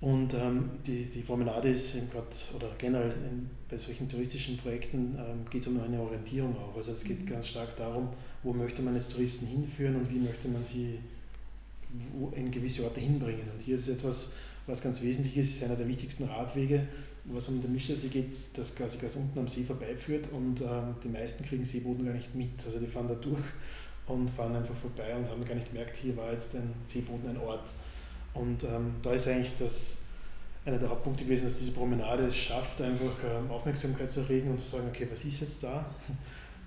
[0.00, 2.26] Und ähm, die, die Promenade ist gerade,
[2.56, 6.74] oder generell in, bei solchen touristischen Projekten ähm, geht es um eine Orientierung auch.
[6.74, 7.26] Also es geht mhm.
[7.26, 8.08] ganz stark darum,
[8.42, 10.98] wo möchte man jetzt Touristen hinführen und wie möchte man sie
[12.34, 13.46] in gewisse Orte hinbringen.
[13.52, 14.32] Und hier ist etwas,
[14.66, 16.86] was ganz wesentlich ist, ist einer der wichtigsten Radwege,
[17.24, 21.08] was um den Mischersee geht, das quasi ganz unten am See vorbeiführt und ähm, die
[21.08, 22.64] meisten kriegen Seeboden gar nicht mit.
[22.64, 23.44] Also die fahren da durch
[24.06, 27.38] und fahren einfach vorbei und haben gar nicht gemerkt, hier war jetzt ein Seeboden, ein
[27.38, 27.70] Ort.
[28.34, 29.98] Und ähm, da ist eigentlich das
[30.64, 34.60] einer der Hauptpunkte gewesen, dass diese Promenade es schafft, einfach ähm, Aufmerksamkeit zu erregen und
[34.60, 35.86] zu sagen, okay, was ist jetzt da?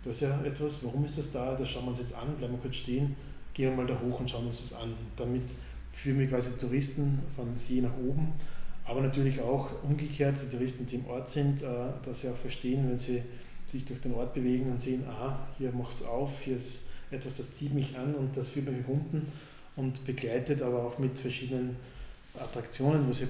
[0.03, 1.55] Da ist ja etwas, warum ist das da?
[1.55, 3.15] Da schauen wir uns jetzt an, bleiben wir kurz stehen,
[3.53, 4.93] gehen wir mal da hoch und schauen uns das an.
[5.15, 5.43] Damit
[5.93, 8.33] führen wir quasi Touristen von See nach oben,
[8.83, 11.67] aber natürlich auch umgekehrt, die Touristen, die im Ort sind, äh,
[12.03, 13.21] dass sie auch verstehen, wenn sie
[13.67, 17.37] sich durch den Ort bewegen und sehen, aha, hier macht es auf, hier ist etwas,
[17.37, 19.25] das zieht mich an und das führt mich unten
[19.75, 21.75] und begleitet aber auch mit verschiedenen
[22.39, 23.27] Attraktionen, wo sie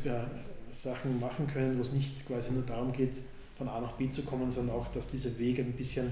[0.72, 3.14] Sachen machen können, wo es nicht quasi nur darum geht,
[3.58, 6.12] von A nach B zu kommen, sondern auch, dass dieser Weg ein bisschen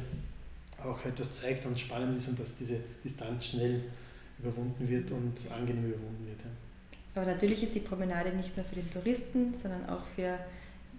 [0.84, 3.82] auch etwas zeigt und spannend ist und dass diese Distanz schnell
[4.40, 6.40] überwunden wird und angenehm überwunden wird.
[6.42, 7.22] Ja.
[7.22, 10.38] Aber natürlich ist die Promenade nicht nur für den Touristen, sondern auch für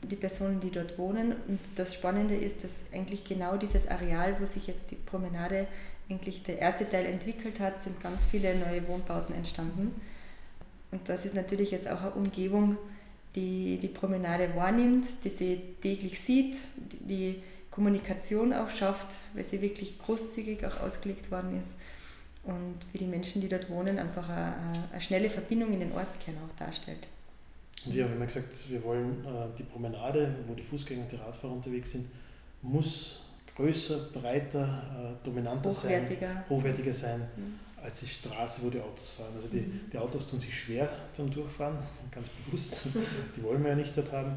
[0.02, 1.32] die Personen, die dort wohnen.
[1.48, 5.66] Und das Spannende ist, dass eigentlich genau dieses Areal, wo sich jetzt die Promenade
[6.12, 10.00] eigentlich der erste Teil entwickelt hat, sind ganz viele neue Wohnbauten entstanden.
[10.90, 12.76] Und das ist natürlich jetzt auch eine Umgebung,
[13.34, 19.98] die die Promenade wahrnimmt, die sie täglich sieht, die Kommunikation auch schafft, weil sie wirklich
[19.98, 21.72] großzügig auch ausgelegt worden ist
[22.44, 24.54] und für die Menschen, die dort wohnen, einfach eine,
[24.92, 27.06] eine schnelle Verbindung in den Ortskern auch darstellt.
[27.86, 31.16] Und wir haben immer gesagt, wir wollen äh, die Promenade, wo die Fußgänger und die
[31.16, 32.06] Radfahrer unterwegs sind,
[32.60, 33.22] muss
[33.56, 36.28] größer, breiter, äh, dominanter hochwertiger.
[36.28, 37.58] sein, hochwertiger sein mhm.
[37.82, 39.32] als die Straße, wo die Autos fahren.
[39.34, 39.80] Also die, mhm.
[39.92, 41.76] die Autos tun sich schwer zum Durchfahren,
[42.10, 42.82] ganz bewusst.
[43.36, 44.32] die wollen wir ja nicht dort haben.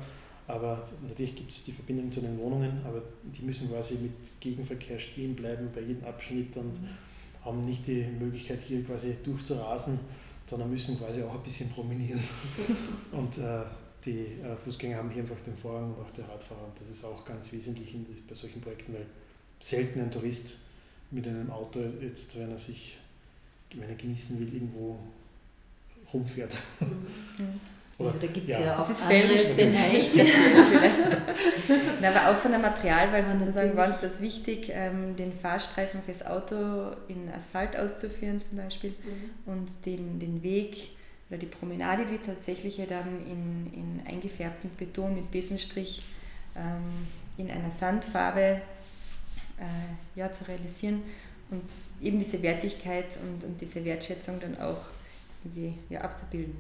[0.48, 5.00] Aber natürlich gibt es die Verbindung zu den Wohnungen, aber die müssen quasi mit Gegenverkehr
[5.00, 6.90] stehen bleiben bei jedem Abschnitt und mhm.
[7.44, 10.00] haben nicht die Möglichkeit hier quasi durchzurasen,
[10.46, 12.20] sondern müssen quasi auch ein bisschen promenieren.
[13.12, 13.62] und äh,
[14.06, 16.66] die äh, Fußgänger haben hier einfach den Vorrang und auch der Radfahrer.
[16.66, 19.06] Und das ist auch ganz wesentlich in, bei solchen Projekten, weil
[19.60, 20.58] selten ein Tourist
[21.12, 22.98] mit einem Auto jetzt, wenn er sich,
[23.74, 25.00] wenn er genießen will, irgendwo
[26.14, 26.56] rumfährt.
[26.80, 27.60] Mhm.
[27.98, 28.66] Oder, ja, da gibt es ja.
[28.66, 28.80] ja.
[28.80, 30.26] auch das ist andere Bereiche.
[32.04, 36.02] aber auch von dem Material, weil ja, sozusagen war es das wichtig, ähm, den Fahrstreifen
[36.04, 39.52] fürs Auto in Asphalt auszuführen zum Beispiel mhm.
[39.52, 40.90] und den, den Weg
[41.30, 46.04] oder die Promenade wird tatsächlich dann in, in eingefärbten Beton mit Besenstrich
[46.56, 47.08] ähm,
[47.38, 48.62] in einer Sandfarbe
[49.58, 51.02] äh, ja, zu realisieren
[51.50, 51.64] und
[52.02, 54.82] eben diese Wertigkeit und, und diese Wertschätzung dann auch
[55.90, 56.56] ja, abzubilden.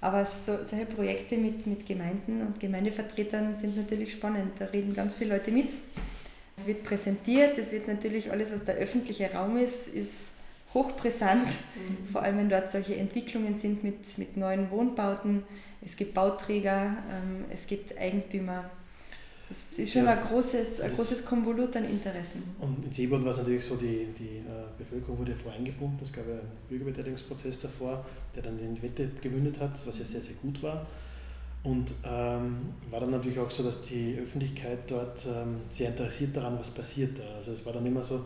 [0.00, 4.52] Aber so, solche Projekte mit, mit Gemeinden und Gemeindevertretern sind natürlich spannend.
[4.58, 5.68] Da reden ganz viele Leute mit.
[6.56, 10.29] Es wird präsentiert, es wird natürlich alles, was der öffentliche Raum ist, ist
[10.74, 11.46] hochbrisant.
[11.46, 12.06] Mhm.
[12.10, 15.42] Vor allem, wenn dort solche Entwicklungen sind mit, mit neuen Wohnbauten.
[15.82, 18.70] Es gibt Bauträger, ähm, es gibt Eigentümer.
[19.48, 22.54] Das ist schon ja, ein großes, ein großes Konvolut an Interessen.
[22.60, 25.98] Und in Seeborn war es natürlich so, die, die äh, Bevölkerung wurde voreingebunden.
[26.02, 28.04] Es gab einen Bürgerbeteiligungsprozess davor,
[28.36, 30.86] der dann in Wette gemündet hat, was ja sehr, sehr gut war.
[31.64, 32.58] Und ähm,
[32.90, 37.18] war dann natürlich auch so, dass die Öffentlichkeit dort ähm, sehr interessiert daran, was passiert
[37.18, 37.36] da.
[37.36, 38.24] Also es war dann immer so,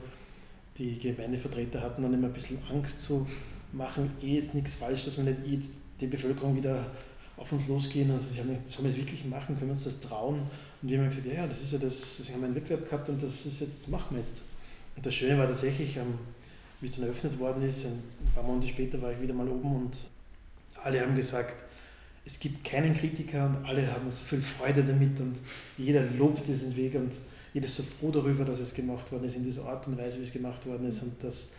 [0.79, 3.27] die Gemeindevertreter hatten dann immer ein bisschen Angst zu
[3.73, 6.87] machen, eh ist nichts falsch, dass wir nicht jetzt die Bevölkerung wieder
[7.37, 8.11] auf uns losgehen.
[8.11, 10.41] Also sie haben, sollen wir das wirklich machen, können wir uns das trauen?
[10.83, 13.09] Und wir haben gesagt, ja, ja, das ist ja das, wir haben einen Wettbewerb gehabt
[13.09, 14.43] und das ist jetzt, machen wir jetzt.
[14.97, 16.19] Und das Schöne war tatsächlich, ähm,
[16.81, 18.03] wie es dann eröffnet worden ist, ein
[18.35, 19.97] paar Monate später war ich wieder mal oben und
[20.83, 21.65] alle haben gesagt,
[22.27, 25.37] es gibt keinen Kritiker und alle haben so viel Freude damit und
[25.77, 27.13] jeder lobt diesen Weg und
[27.55, 30.19] jeder ist so froh darüber, dass es gemacht worden ist, in dieser Art und Weise,
[30.19, 31.03] wie es gemacht worden ist.
[31.03, 31.53] Und das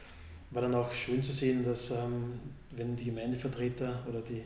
[0.52, 2.40] war dann auch schön zu sehen, dass ähm,
[2.76, 4.44] wenn die Gemeindevertreter oder die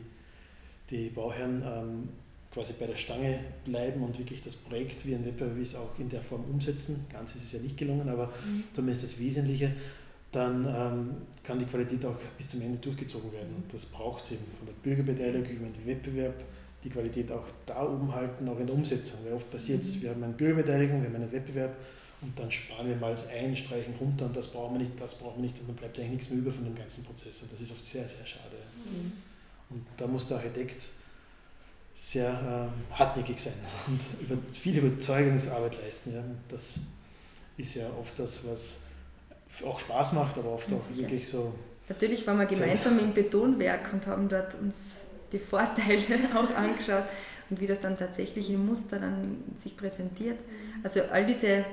[0.90, 2.08] die Bauherren ähm,
[2.52, 6.08] quasi bei der Stange bleiben und wirklich das Projekt wie ein Wettbewerb ist auch in
[6.08, 7.06] der Form umsetzen.
[7.10, 8.64] Ganz ist es ja nicht gelungen, aber mhm.
[8.72, 9.72] zumindest das Wesentliche,
[10.32, 11.10] dann ähm,
[11.42, 13.54] kann die Qualität auch bis zum Ende durchgezogen werden.
[13.56, 16.44] Und das braucht es eben von der Bürgerbeteiligung über den Wettbewerb,
[16.82, 19.20] die Qualität auch da oben halten, auch in der Umsetzung.
[19.24, 20.02] Weil oft passiert es, mhm.
[20.02, 21.76] wir haben eine Bürgerbeteiligung, wir haben einen Wettbewerb
[22.22, 25.42] und dann sparen wir mal ein, streichen runter und das brauchen wir nicht, das brauchen
[25.42, 27.42] wir nicht und dann bleibt eigentlich nichts mehr über von dem ganzen Prozess.
[27.42, 28.56] Und das ist oft sehr, sehr schade.
[28.84, 29.12] Mhm.
[29.70, 30.84] Und da muss der Architekt
[31.94, 33.54] sehr äh, hartnäckig sein
[33.86, 36.14] und über, viel Überzeugungsarbeit leisten.
[36.14, 36.22] Ja.
[36.48, 36.78] Das
[37.56, 38.78] ist ja oft das, was
[39.64, 41.52] auch Spaß macht, aber oft auch wirklich so.
[41.88, 47.04] Natürlich waren wir gemeinsam im Betonwerk und haben dort uns die Vorteile auch angeschaut
[47.48, 50.38] und wie das dann tatsächlich im Muster dann sich präsentiert.
[50.82, 51.64] Also all diese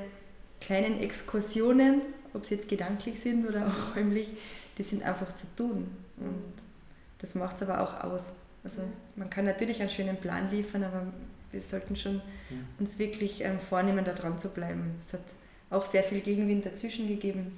[0.59, 2.01] kleinen Exkursionen,
[2.33, 4.27] ob sie jetzt gedanklich sind oder auch räumlich,
[4.77, 5.87] die sind einfach zu tun.
[6.17, 6.53] Und
[7.19, 8.33] das macht es aber auch aus.
[8.63, 8.81] Also
[9.15, 11.07] man kann natürlich einen schönen Plan liefern, aber
[11.51, 12.21] wir sollten schon
[12.79, 14.95] uns wirklich ähm, vornehmen, da dran zu bleiben.
[14.99, 15.21] Es hat
[15.69, 17.57] auch sehr viel Gegenwind dazwischen gegeben.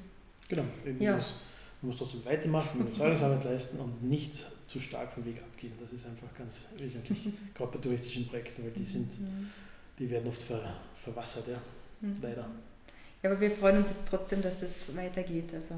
[0.49, 1.15] Genau, eben ja.
[1.15, 1.35] muss,
[1.81, 5.71] man muss trotzdem weitermachen, Überzeugungsarbeit leisten und nicht zu stark vom Weg abgehen.
[5.79, 9.13] Das ist einfach ganz wesentlich, gerade bei touristischen Projekten, weil die sind,
[9.97, 11.61] die werden oft ver, verwassert, ja,
[12.01, 12.17] mhm.
[12.21, 12.49] leider.
[13.23, 15.53] Ja, aber wir freuen uns jetzt trotzdem, dass das weitergeht.
[15.53, 15.75] Also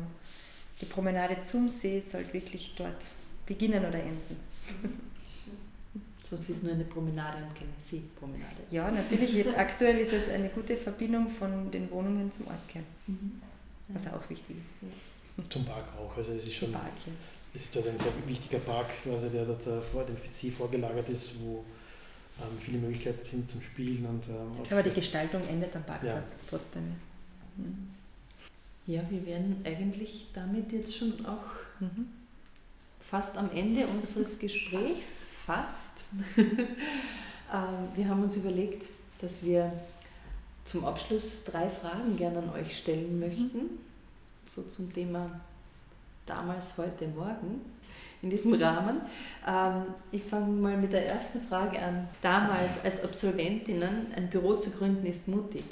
[0.79, 3.01] die Promenade zum See soll wirklich dort
[3.45, 4.37] beginnen oder enden.
[6.29, 8.63] Sonst ist es nur eine Promenade und keine Seepromenade.
[8.71, 9.45] Ja, natürlich.
[9.57, 13.41] Aktuell ist es eine gute Verbindung von den Wohnungen zum Ortskern, mhm.
[13.89, 15.10] was auch wichtig ist.
[15.49, 16.15] Zum Park auch.
[16.15, 17.13] Also es ist schon Park, ja.
[17.53, 21.41] ist dort ein sehr wichtiger Park, also der dort äh, vor dem See vorgelagert ist,
[21.41, 21.63] wo
[22.39, 24.05] ähm, viele Möglichkeiten sind zum Spielen.
[24.05, 26.39] Und, ähm, Aber die Gestaltung endet am Parkplatz ja.
[26.49, 26.83] trotzdem.
[27.57, 27.89] Mhm.
[28.87, 32.07] Ja, wir werden eigentlich damit jetzt schon auch mhm.
[32.99, 36.03] fast am Ende unseres Gesprächs, fast.
[37.53, 38.85] Ähm, wir haben uns überlegt,
[39.19, 39.73] dass wir
[40.63, 43.79] zum Abschluss drei Fragen gerne an euch stellen möchten,
[44.45, 45.39] so zum Thema
[46.25, 47.61] damals, heute, morgen
[48.21, 49.01] in diesem Rahmen.
[49.47, 52.07] Ähm, ich fange mal mit der ersten Frage an.
[52.21, 55.63] Damals als Absolventinnen ein Büro zu gründen ist mutig.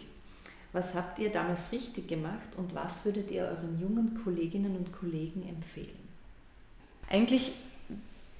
[0.71, 5.47] Was habt ihr damals richtig gemacht und was würdet ihr euren jungen Kolleginnen und Kollegen
[5.47, 6.09] empfehlen?
[7.09, 7.53] Eigentlich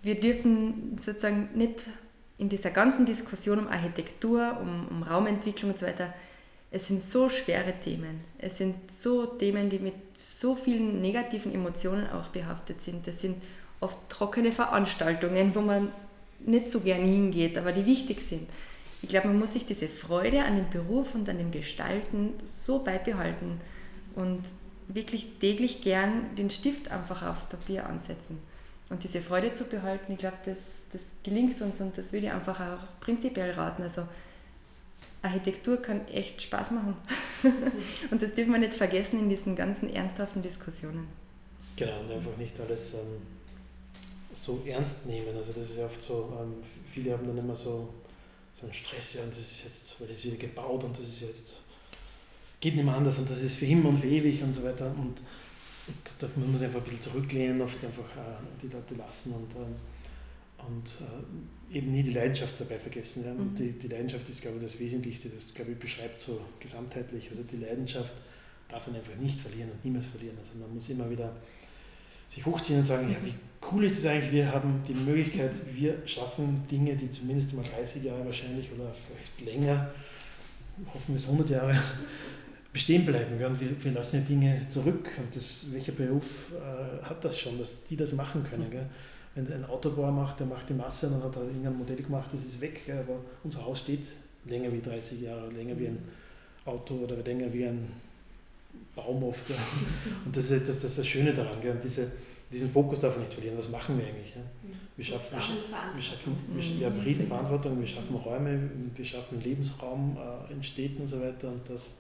[0.02, 1.88] wir dürfen sozusagen nicht
[2.38, 6.14] in dieser ganzen Diskussion um Architektur, um, um Raumentwicklung und so weiter,
[6.72, 8.22] es sind so schwere Themen.
[8.38, 13.08] Es sind so Themen, die mit so vielen negativen Emotionen auch behaftet sind.
[13.08, 13.42] Das sind
[13.80, 15.92] oft trockene Veranstaltungen, wo man
[16.40, 18.48] nicht so gern hingeht, aber die wichtig sind.
[19.02, 22.80] Ich glaube, man muss sich diese Freude an dem Beruf und an dem Gestalten so
[22.80, 23.62] beibehalten
[24.16, 24.42] und
[24.88, 28.40] wirklich täglich gern den Stift einfach aufs Papier ansetzen.
[28.90, 30.58] Und diese Freude zu behalten, ich glaube, das,
[30.92, 33.84] das gelingt uns und das würde ich einfach auch prinzipiell raten.
[33.84, 34.04] Also
[35.22, 36.96] Architektur kann echt Spaß machen.
[38.12, 41.08] und das dürfen wir nicht vergessen in diesen ganzen ernsthaften Diskussionen.
[41.76, 43.22] Genau, und einfach nicht alles ähm,
[44.34, 45.36] so ernst nehmen.
[45.36, 46.56] Also das ist ja oft so, ähm,
[46.94, 47.94] viele haben dann immer so,
[48.54, 51.22] so einen Stress, ja, und das ist jetzt, weil das wieder gebaut und das ist
[51.22, 51.56] jetzt,
[52.60, 54.94] geht nicht mehr anders und das ist für immer und für ewig und so weiter.
[54.98, 55.22] Und
[55.90, 59.34] und da muss man sich einfach ein bisschen zurücklehnen, oft einfach äh, die Leute lassen
[59.34, 61.24] und, äh, und äh,
[61.72, 63.26] eben nie die Leidenschaft dabei vergessen.
[63.26, 63.32] Ja.
[63.32, 63.56] Und mhm.
[63.56, 67.30] die, die Leidenschaft ist, glaube ich, das Wesentlichste, das, glaube ich, beschreibt so gesamtheitlich.
[67.30, 68.16] Also die Leidenschaft
[68.68, 70.38] darf man einfach nicht verlieren und niemals verlieren.
[70.38, 71.36] Also man muss immer wieder
[72.28, 73.34] sich hochziehen und sagen, ja, wie
[73.72, 78.04] cool ist es eigentlich, wir haben die Möglichkeit, wir schaffen Dinge, die zumindest mal 30
[78.04, 79.92] Jahre wahrscheinlich oder vielleicht länger,
[80.94, 81.76] hoffen wir es 100 Jahre,
[82.74, 83.44] bestehen bleiben.
[83.44, 85.10] Und wir, wir lassen ja Dinge zurück.
[85.18, 88.70] Und das, welcher Beruf äh, hat das schon, dass die das machen können?
[88.70, 88.88] Gell?
[89.36, 92.42] Wenn ein Autobauer macht, der macht die Masse, dann hat er irgendein Modell gemacht, das
[92.46, 92.82] ist weg.
[92.90, 94.08] Aber unser Haus steht
[94.46, 96.00] länger wie 30 Jahre, länger wie ein
[96.66, 97.88] Auto oder länger wie ein
[98.96, 99.50] Baum oft.
[100.26, 101.62] Und das ist das, das, ist das Schöne daran.
[101.62, 101.72] Gell?
[101.72, 102.12] Und diese,
[102.52, 103.58] diesen Fokus darf man nicht verlieren.
[103.58, 104.36] Was machen wir eigentlich?
[104.36, 104.42] Ja?
[104.98, 105.38] Wir schaffen,
[105.96, 111.08] wir schaffen wir, wir haben Riesenverantwortung, wir schaffen Räume, wir schaffen Lebensraum, äh, entsteht und
[111.08, 111.48] so weiter.
[111.48, 112.00] Und das,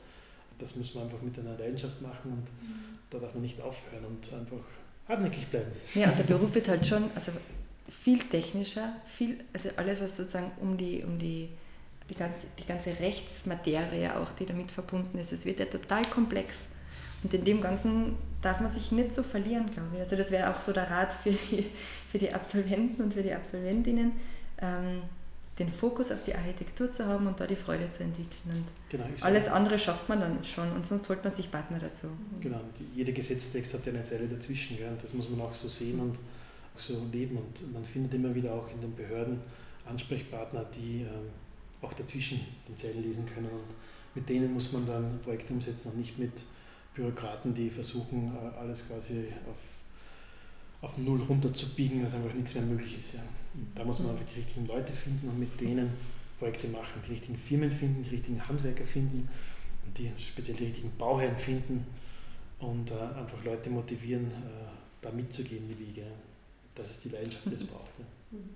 [0.58, 2.98] das muss man einfach mit einer Leidenschaft machen und mhm.
[3.10, 4.66] da darf man nicht aufhören und einfach
[5.10, 5.72] hartnäckig bleiben.
[5.96, 7.32] Ja, und der Beruf wird halt schon also
[7.90, 11.50] viel technischer, viel, also alles, was sozusagen um die, um die,
[12.10, 16.68] die, ganze, die ganze Rechtsmaterie auch, die damit verbunden ist, es wird ja total komplex.
[17.24, 20.00] Und in dem Ganzen darf man sich nicht so verlieren, glaube ich.
[20.00, 21.66] Also das wäre auch so der Rat für die,
[22.12, 24.14] für die Absolventen und für die Absolventinnen.
[24.62, 25.02] Ähm,
[25.60, 28.40] den Fokus auf die Architektur zu haben und da die Freude zu entwickeln.
[28.46, 32.08] Und genau, alles andere schafft man dann schon und sonst holt man sich Partner dazu.
[32.40, 34.88] Genau, und jeder Gesetzestext hat ja eine Zeile dazwischen gell?
[34.88, 36.18] und das muss man auch so sehen und
[36.76, 39.42] auch so leben und man findet immer wieder auch in den Behörden
[39.86, 41.30] Ansprechpartner, die ähm,
[41.82, 43.76] auch dazwischen den Zeilen lesen können und
[44.16, 46.32] mit denen muss man dann Projekte umsetzen und nicht mit
[46.96, 52.98] Bürokraten, die versuchen, äh, alles quasi auf, auf Null runterzubiegen, dass einfach nichts mehr möglich
[52.98, 53.16] ist.
[53.16, 53.22] Ja.
[53.76, 55.90] Da muss man einfach die richtigen Leute finden und mit denen
[56.38, 59.30] Projekte machen, die richtigen Firmen finden, die richtigen Handwerker finden
[59.86, 61.86] und die speziell die richtigen Bauherren finden
[62.60, 64.70] und äh, einfach Leute motivieren, äh,
[65.02, 66.06] da mitzugehen, die Wege.
[66.76, 67.92] Das ist die Leidenschaft, die es braucht.
[68.00, 68.06] Ja.
[68.38, 68.50] Mhm.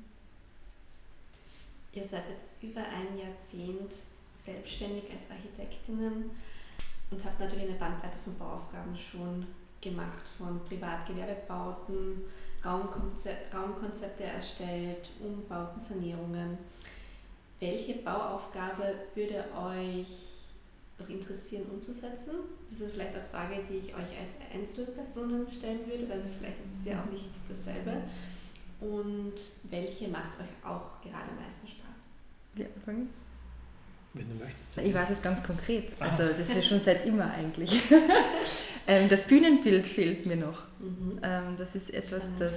[1.93, 3.93] Ihr seid jetzt über ein Jahrzehnt
[4.41, 6.31] selbstständig als Architektinnen
[7.11, 9.45] und habt natürlich eine Bandbreite von Bauaufgaben schon
[9.79, 12.23] gemacht, von Privatgewerbebauten,
[12.65, 16.57] Raumkonzepte, Raumkonzepte erstellt, Umbauten, Sanierungen.
[17.59, 20.33] Welche Bauaufgabe würde euch
[20.99, 22.33] noch interessieren umzusetzen?
[22.69, 26.79] Das ist vielleicht eine Frage, die ich euch als Einzelpersonen stellen würde, weil vielleicht ist
[26.79, 28.01] es ja auch nicht dasselbe.
[28.79, 29.35] Und
[29.69, 32.07] welche macht euch auch gerade am meisten Spaß?
[32.55, 33.09] Wir anfangen?
[34.13, 34.77] Wenn du möchtest.
[34.77, 35.91] Ich weiß es ganz konkret.
[35.99, 37.71] Also das ist schon seit immer eigentlich.
[38.87, 40.63] Ähm, das Bühnenbild fehlt mir noch.
[40.79, 41.19] Mhm.
[41.23, 42.53] Ähm, das ist etwas, das,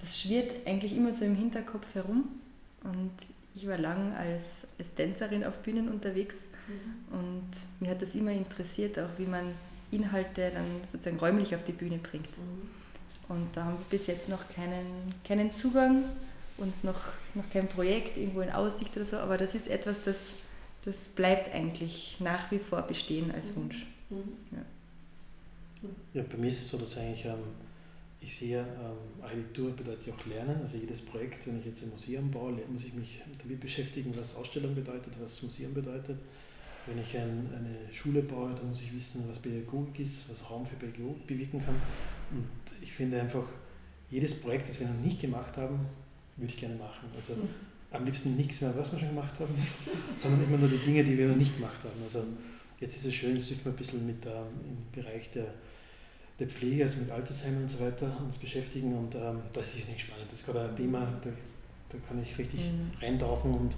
[0.00, 2.24] das schwirrt eigentlich immer so im Hinterkopf herum.
[2.82, 3.12] Und
[3.54, 6.36] ich war lang als, als Tänzerin auf Bühnen unterwegs
[6.68, 7.18] mhm.
[7.18, 9.52] und mir hat das immer interessiert, auch wie man
[9.90, 12.30] Inhalte dann sozusagen räumlich auf die Bühne bringt.
[12.38, 13.34] Mhm.
[13.34, 16.04] Und da haben wir bis jetzt noch keinen, keinen Zugang
[16.56, 17.00] und noch,
[17.34, 20.16] noch kein Projekt irgendwo in Aussicht oder so, aber das ist etwas, das,
[20.84, 23.56] das bleibt eigentlich nach wie vor bestehen als mhm.
[23.56, 23.86] Wunsch.
[24.10, 24.32] Mhm.
[24.52, 24.58] Ja.
[26.14, 27.38] Ja, bei mir ist es so, dass eigentlich, ähm,
[28.20, 30.60] ich sehe, ähm, Architektur bedeutet ja auch Lernen.
[30.60, 34.36] Also jedes Projekt, wenn ich jetzt ein Museum baue, muss ich mich damit beschäftigen, was
[34.36, 36.18] Ausstellung bedeutet, was Museum bedeutet.
[36.86, 40.64] Wenn ich ein, eine Schule baue, dann muss ich wissen, was Pädagogik ist, was Raum
[40.64, 41.76] für Pädagogik bewirken kann.
[42.30, 42.48] Und
[42.80, 43.46] ich finde einfach,
[44.10, 45.86] jedes Projekt, das wir noch nicht gemacht haben,
[46.36, 47.08] würde ich gerne machen.
[47.14, 47.48] Also mhm.
[47.90, 49.54] am liebsten nichts mehr, was wir schon gemacht haben,
[50.16, 52.02] sondern immer nur die Dinge, die wir noch nicht gemacht haben.
[52.02, 52.24] Also
[52.80, 54.32] jetzt ist es schön, jetzt dürfen wir ein bisschen mit ähm,
[54.64, 55.52] im Bereich der
[56.38, 60.00] der Pflege, also mit Altersheimen und so weiter, uns beschäftigen und ähm, das ist nicht
[60.00, 60.26] spannend.
[60.30, 61.30] Das ist gerade ein Thema, da,
[61.88, 62.92] da kann ich richtig mhm.
[63.00, 63.76] reintauchen und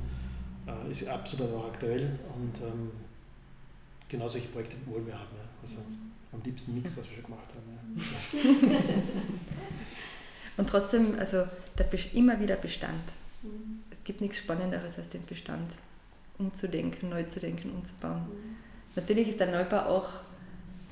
[0.67, 2.91] äh, ist absolut auch aktuell und ähm,
[4.09, 5.31] genau solche Projekte wollen wir haben.
[5.37, 5.49] Ja.
[5.63, 6.13] Also mhm.
[6.33, 7.71] am liebsten nichts, was wir schon gemacht haben.
[7.97, 8.79] Ja.
[10.59, 11.45] und trotzdem, also
[11.79, 13.01] der, immer wieder Bestand.
[13.43, 13.81] Mhm.
[13.91, 15.73] Es gibt nichts Spannenderes als den Bestand
[16.37, 18.23] umzudenken, neu zu denken, umzubauen.
[18.23, 18.57] Mhm.
[18.97, 20.09] Natürlich ist der Neubau auch,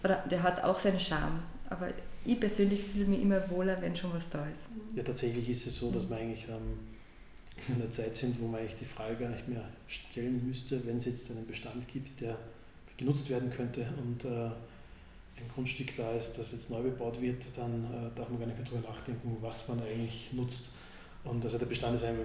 [0.02, 1.42] oder der hat auch seinen Charme.
[1.70, 1.88] Aber
[2.24, 4.68] ich persönlich fühle mich immer wohler, wenn schon was da ist.
[4.94, 6.78] Ja, tatsächlich ist es so, dass wir eigentlich ähm,
[7.68, 10.96] in einer Zeit sind, wo man eigentlich die Frage gar nicht mehr stellen müsste, wenn
[10.96, 12.38] es jetzt einen Bestand gibt, der
[12.96, 14.46] genutzt werden könnte und äh,
[15.40, 18.58] ein Grundstück da ist, das jetzt neu bebaut wird, dann äh, darf man gar nicht
[18.58, 20.70] mehr darüber nachdenken, was man eigentlich nutzt.
[21.24, 22.24] Und also der Bestand ist einfach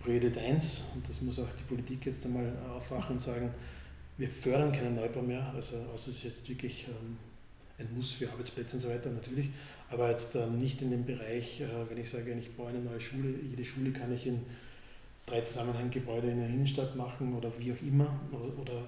[0.00, 3.50] Priorität 1 und das muss auch die Politik jetzt einmal aufwachen und sagen,
[4.18, 7.16] wir fördern keinen Neubau mehr, also außer es ist jetzt wirklich ähm,
[7.80, 9.48] ein Muss für Arbeitsplätze und so weiter natürlich,
[9.90, 13.00] aber jetzt ähm, nicht in dem Bereich, äh, wenn ich sage, ich baue eine neue
[13.00, 14.40] Schule, jede Schule kann ich in
[15.26, 18.82] drei Zusammenhanggebäude in der Innenstadt machen oder wie auch immer oder,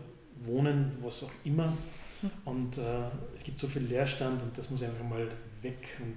[0.44, 1.76] wohnen, was auch immer.
[2.44, 2.82] Und äh,
[3.34, 5.28] es gibt so viel Leerstand und das muss einfach mal
[5.60, 6.14] weg und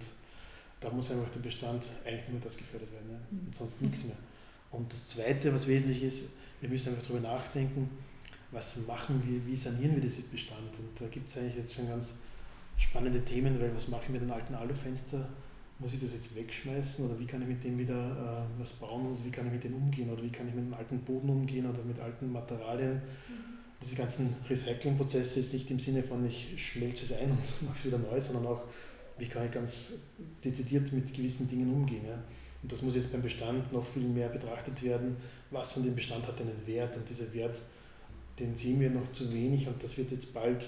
[0.79, 3.17] da muss einfach der Bestand eigentlich nur das gefördert werden ja?
[3.29, 3.47] Hm.
[3.47, 4.15] und sonst nichts mehr.
[4.71, 6.29] Und das Zweite, was wesentlich ist,
[6.61, 7.89] wir müssen einfach darüber nachdenken,
[8.51, 10.77] was machen wir, wie sanieren wir diesen Bestand.
[10.79, 12.21] Und da gibt es eigentlich jetzt schon ganz
[12.77, 15.27] spannende Themen, weil was mache ich mit den alten Alufenster?
[15.79, 19.07] Muss ich das jetzt wegschmeißen oder wie kann ich mit dem wieder äh, was bauen
[19.07, 21.29] oder wie kann ich mit dem umgehen oder wie kann ich mit dem alten Boden
[21.29, 22.93] umgehen oder mit alten Materialien?
[22.93, 23.55] Mhm.
[23.81, 27.85] Diese ganzen Recyclingprozesse ist nicht im Sinne von ich schmelze es ein und mache es
[27.85, 28.63] wieder neu, sondern auch
[29.17, 29.93] wie kann ich ganz
[30.43, 32.05] dezidiert mit gewissen Dingen umgehen.
[32.05, 32.23] Ja?
[32.61, 35.15] Und das muss jetzt beim Bestand noch viel mehr betrachtet werden,
[35.51, 37.61] was von dem Bestand hat einen Wert und dieser Wert,
[38.39, 40.67] den sehen wir noch zu wenig und das wird jetzt bald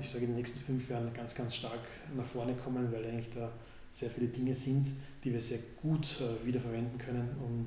[0.00, 1.80] ich sage in den nächsten fünf Jahren ganz, ganz stark
[2.14, 3.50] nach vorne kommen, weil eigentlich da
[3.90, 4.88] sehr viele Dinge sind,
[5.24, 7.66] die wir sehr gut äh, wiederverwenden können und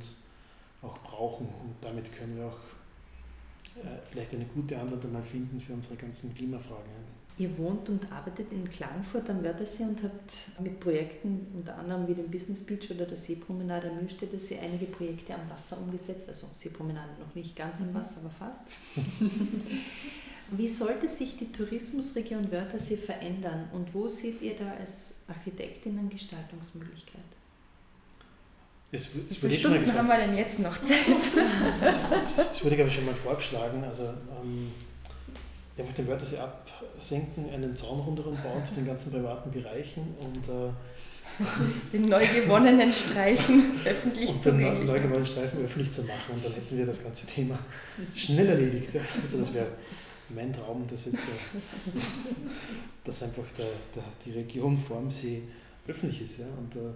[0.87, 1.47] auch brauchen.
[1.47, 2.59] Und damit können wir auch
[3.77, 7.19] äh, vielleicht eine gute Antwort einmal finden für unsere ganzen Klimafragen.
[7.37, 12.13] Ihr wohnt und arbeitet in Klagenfurt am Wörthersee und habt mit Projekten, unter anderem wie
[12.13, 16.27] dem Business Beach oder der Seepromenade am Mühlstädter einige Projekte am Wasser umgesetzt.
[16.27, 17.93] Also Seepromenade noch nicht ganz am mhm.
[17.95, 18.63] Wasser, aber fast.
[20.51, 27.21] Wie sollte sich die Tourismusregion Wörthersee verändern und wo seht ihr da als Architektinnen Gestaltungsmöglichkeit?
[28.91, 30.89] Es, es Wie viele Stunden gesagt, haben wir denn jetzt noch Zeit?
[31.81, 33.83] das, wurde, glaube ich, schon mal vorgeschlagen.
[33.83, 34.71] Also, ähm,
[35.77, 40.71] einfach den Wörthersee absenken, einen Zaun rundherum bauen zu den ganzen privaten Bereichen und äh,
[41.93, 44.79] den neu gewonnenen Streifen öffentlich und zu machen.
[44.79, 47.59] Den neu gewonnenen Streifen öffentlich zu machen und dann hätten wir das ganze Thema
[48.15, 48.93] schnell erledigt.
[48.93, 49.01] Ja.
[49.21, 49.67] Also das wäre
[50.29, 51.61] mein Traum, dass jetzt der,
[53.03, 55.43] dass einfach der, der, die Region vorm See
[55.87, 56.39] öffentlich ist.
[56.39, 56.45] Ja?
[56.57, 56.93] Und, äh,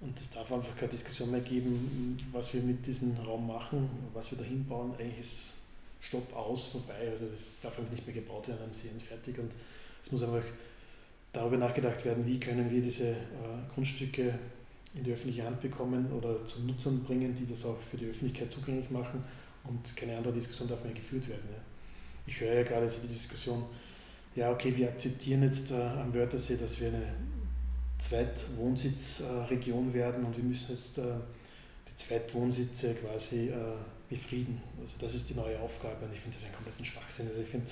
[0.00, 4.30] und es darf einfach keine Diskussion mehr geben, was wir mit diesem Raum machen, was
[4.30, 4.92] wir da hinbauen.
[4.98, 5.54] Eigentlich ist
[6.00, 7.08] Stopp aus, vorbei.
[7.10, 9.38] Also das darf einfach nicht mehr gebaut werden am See und fertig.
[9.38, 9.52] Und
[10.02, 10.44] es muss einfach
[11.32, 13.14] darüber nachgedacht werden, wie können wir diese äh,
[13.72, 14.38] Grundstücke
[14.94, 18.50] in die öffentliche Hand bekommen oder zu Nutzern bringen, die das auch für die Öffentlichkeit
[18.52, 19.24] zugänglich machen.
[19.64, 21.48] Und keine andere Diskussion darf mehr geführt werden.
[21.50, 21.73] Ja
[22.26, 23.64] ich höre ja gerade so die Diskussion,
[24.34, 27.04] ja, okay, wir akzeptieren jetzt äh, am Wörthersee, dass wir eine
[27.98, 31.02] Zweitwohnsitzregion äh, werden und wir müssen jetzt äh,
[31.88, 33.54] die Zweitwohnsitze quasi äh,
[34.08, 34.60] befrieden.
[34.80, 37.28] Also das ist die neue Aufgabe und ich finde das einen kompletten Schwachsinn.
[37.28, 37.66] Also ich finde,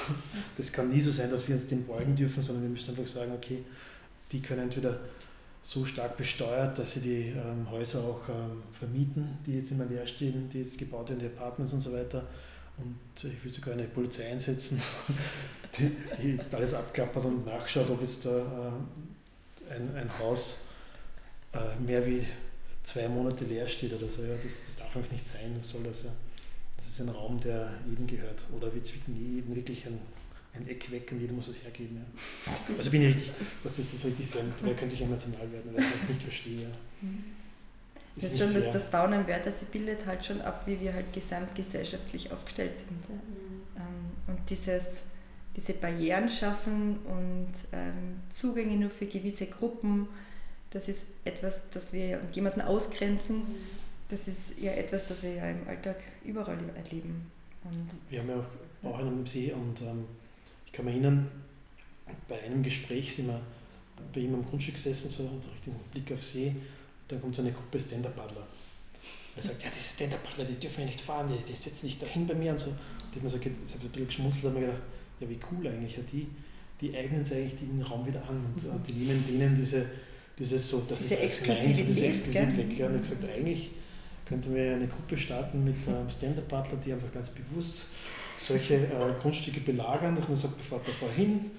[0.56, 3.06] das kann nie so sein, dass wir uns dem beugen dürfen, sondern wir müssen einfach
[3.06, 3.64] sagen, okay,
[4.30, 5.00] die können entweder
[5.62, 10.06] so stark besteuert, dass sie die ähm, Häuser auch ähm, vermieten, die jetzt immer leer
[10.06, 12.24] stehen, die jetzt gebaut werden, die Apartments und so weiter.
[12.76, 14.80] Und ich würde sogar eine Polizei einsetzen,
[15.78, 20.62] die, die, jetzt alles abklappert und nachschaut, ob jetzt da äh, ein, ein Haus
[21.52, 22.26] äh, mehr wie
[22.82, 24.22] zwei Monate leer steht oder so.
[24.22, 26.10] Ja, das, das darf einfach nicht sein, soll das ja.
[26.76, 28.44] Das ist ein Raum, der jedem gehört.
[28.54, 29.98] Oder wird es jedem wirklich ein
[30.54, 31.96] ein Eck weg und jeder muss es hergeben.
[31.96, 32.52] Ja.
[32.78, 35.90] Also bin ich richtig, was das richtig sein, weil könnte ich emotional werden, weil ich
[35.90, 36.68] das nicht verstehe.
[38.16, 40.94] Das ist schon, dass das Bauen am Wörter, sie bildet halt schon ab, wie wir
[40.94, 43.08] halt gesamtgesellschaftlich aufgestellt sind.
[43.08, 44.32] Mhm.
[44.32, 44.84] und dieses,
[45.56, 50.08] diese Barrieren schaffen und ähm, Zugänge nur für gewisse Gruppen,
[50.70, 53.56] das ist etwas, das wir und jemanden ausgrenzen, mhm.
[54.10, 57.30] das ist ja etwas, das wir ja im Alltag überall erleben.
[57.64, 58.46] Und wir haben ja auch
[58.82, 60.04] Bauern am See und ähm,
[60.74, 61.30] kann mich erinnern,
[62.28, 63.40] bei einem Gespräch sind wir
[64.12, 65.22] bei ihm am Grundstück gesessen, so
[65.54, 66.54] Richtung Blick auf See,
[67.08, 68.46] dann kommt so eine Gruppe Stand-Up-Paddler.
[69.36, 72.26] Er sagt, ja, diese Stand-Up-Paddler, die dürfen ja nicht fahren, die, die setzen sich dahin
[72.26, 72.70] bei mir und so.
[72.70, 72.76] Und
[73.12, 74.82] ich habe so, ich hab ein bisschen geschmunzelt und mir gedacht,
[75.20, 76.28] ja, wie cool eigentlich, ja, die,
[76.80, 79.86] die eignen sich eigentlich den Raum wieder an und, und die nehmen denen diese,
[80.38, 82.78] dieses so, das diese ist das ist exquisit weg.
[82.78, 82.86] Ja.
[82.86, 83.70] Und ich habe gesagt, eigentlich
[84.26, 87.86] könnten wir eine Gruppe starten mit ähm, Stand-Up-Paddler, die einfach ganz bewusst
[88.40, 91.50] solche äh, Grundstücke belagern, dass man sagt, fährt da vorhin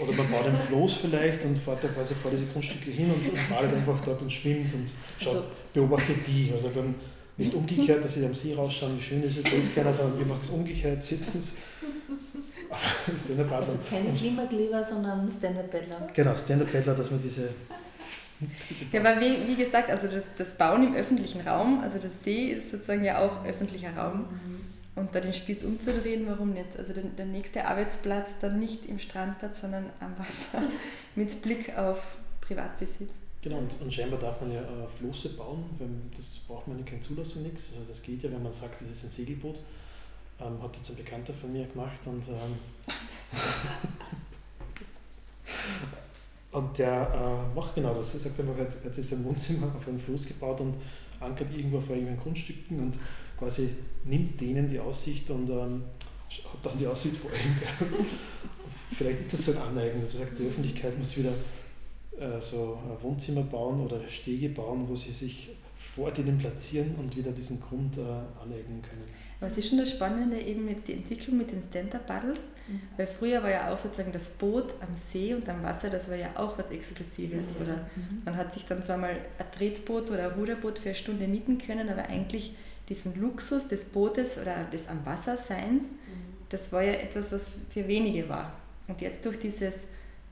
[0.00, 3.50] oder man baut ein Floß vielleicht und fährt da quasi vor diese Grundstücke hin und,
[3.50, 6.50] badet einfach dort und schwimmt und schaut, also, beobachtet die.
[6.54, 6.94] Also dann
[7.36, 10.18] nicht umgekehrt, dass sie am See rausschauen, wie schön ist es, da ist keiner, sondern
[10.18, 11.56] wir machen es umgekehrt, sitzen es.
[13.50, 16.08] Also keine Klimakleber, sondern Stand-Up-Paddler.
[16.14, 17.50] Genau, Stand-Up-Paddler, dass man diese
[18.92, 22.48] ja, aber wie, wie gesagt, also das, das Bauen im öffentlichen Raum, also das See
[22.48, 24.20] ist sozusagen ja auch öffentlicher Raum.
[24.20, 24.71] Mhm.
[24.94, 26.76] Und da den Spieß umzudrehen, warum nicht?
[26.76, 30.62] Also der, der nächste Arbeitsplatz dann nicht im Strandbad, sondern am Wasser
[31.14, 33.10] mit Blick auf Privatbesitz.
[33.40, 36.84] Genau, und, und scheinbar darf man ja äh, Flosse bauen, wenn, das braucht man ja
[36.84, 37.70] keine Zulassung, nichts.
[37.72, 39.58] Also das geht ja, wenn man sagt, das ist ein Segelboot.
[40.40, 42.58] Ähm, hat jetzt ein Bekannter von mir gemacht und, ähm,
[46.52, 48.14] und der äh, macht genau das.
[48.14, 50.76] Er sagt er hat jetzt ein Wohnzimmer auf einem Fluss gebaut und
[51.22, 52.98] ankert irgendwo vor irgendwelchen Grundstücken und
[53.38, 53.70] quasi
[54.04, 55.82] nimmt denen die Aussicht und ähm,
[56.28, 57.96] hat dann die Aussicht vor ihm.
[58.96, 61.32] Vielleicht ist das so ein Aneigen, dass man sagt, die Öffentlichkeit muss wieder
[62.18, 67.32] äh, so Wohnzimmer bauen oder Stege bauen, wo sie sich vor denen platzieren und wieder
[67.32, 69.04] diesen Grund äh, aneignen können.
[69.42, 72.38] Was ist schon das Spannende, eben jetzt die Entwicklung mit den Stand-Up-Paddles,
[72.68, 72.80] mhm.
[72.96, 76.14] weil früher war ja auch sozusagen das Boot am See und am Wasser, das war
[76.14, 77.58] ja auch was Exklusives.
[77.58, 77.64] Mhm.
[77.64, 77.86] Oder
[78.24, 81.58] man hat sich dann zwar mal ein Tretboot oder ein Ruderboot für eine Stunde mieten
[81.58, 82.54] können, aber eigentlich
[82.88, 86.36] diesen Luxus des Bootes oder des am Wasserseins, mhm.
[86.48, 88.52] das war ja etwas, was für wenige war.
[88.86, 89.74] Und jetzt durch dieses,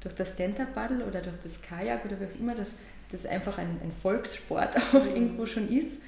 [0.00, 2.70] durch das Stand-Up-Paddle oder durch das Kajak oder wie auch immer, das,
[3.10, 5.16] das einfach ein, ein Volkssport auch mhm.
[5.16, 5.98] irgendwo schon ist,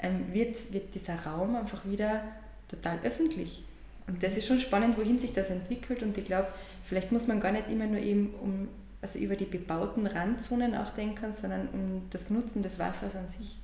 [0.00, 2.22] ähm, wird, wird dieser Raum einfach wieder
[2.68, 3.62] total öffentlich.
[4.06, 6.02] Und das ist schon spannend, wohin sich das entwickelt.
[6.02, 6.48] Und ich glaube,
[6.84, 8.68] vielleicht muss man gar nicht immer nur eben um,
[9.02, 13.56] also über die bebauten Randzonen auch denken, sondern um das Nutzen des Wassers an sich.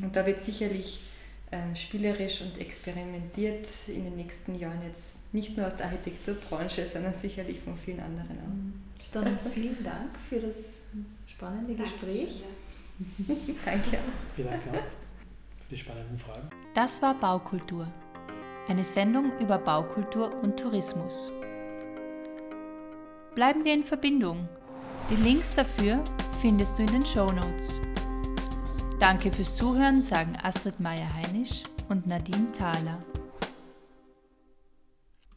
[0.00, 1.00] Und da wird sicherlich
[1.52, 7.14] ähm, spielerisch und experimentiert in den nächsten Jahren jetzt nicht nur aus der Architekturbranche, sondern
[7.14, 8.94] sicherlich von vielen anderen auch.
[9.12, 10.80] Dann vielen Dank für das
[11.26, 12.42] spannende Gespräch.
[13.64, 13.98] Danke.
[14.34, 15.03] Vielen Dank
[15.70, 16.48] die spannenden Fragen.
[16.74, 17.86] Das war Baukultur,
[18.68, 21.30] eine Sendung über Baukultur und Tourismus.
[23.34, 24.48] Bleiben wir in Verbindung.
[25.10, 26.02] Die Links dafür
[26.40, 27.80] findest du in den Show Notes.
[29.00, 32.98] Danke fürs Zuhören, sagen Astrid Meyer-Heinisch und Nadine Thaler.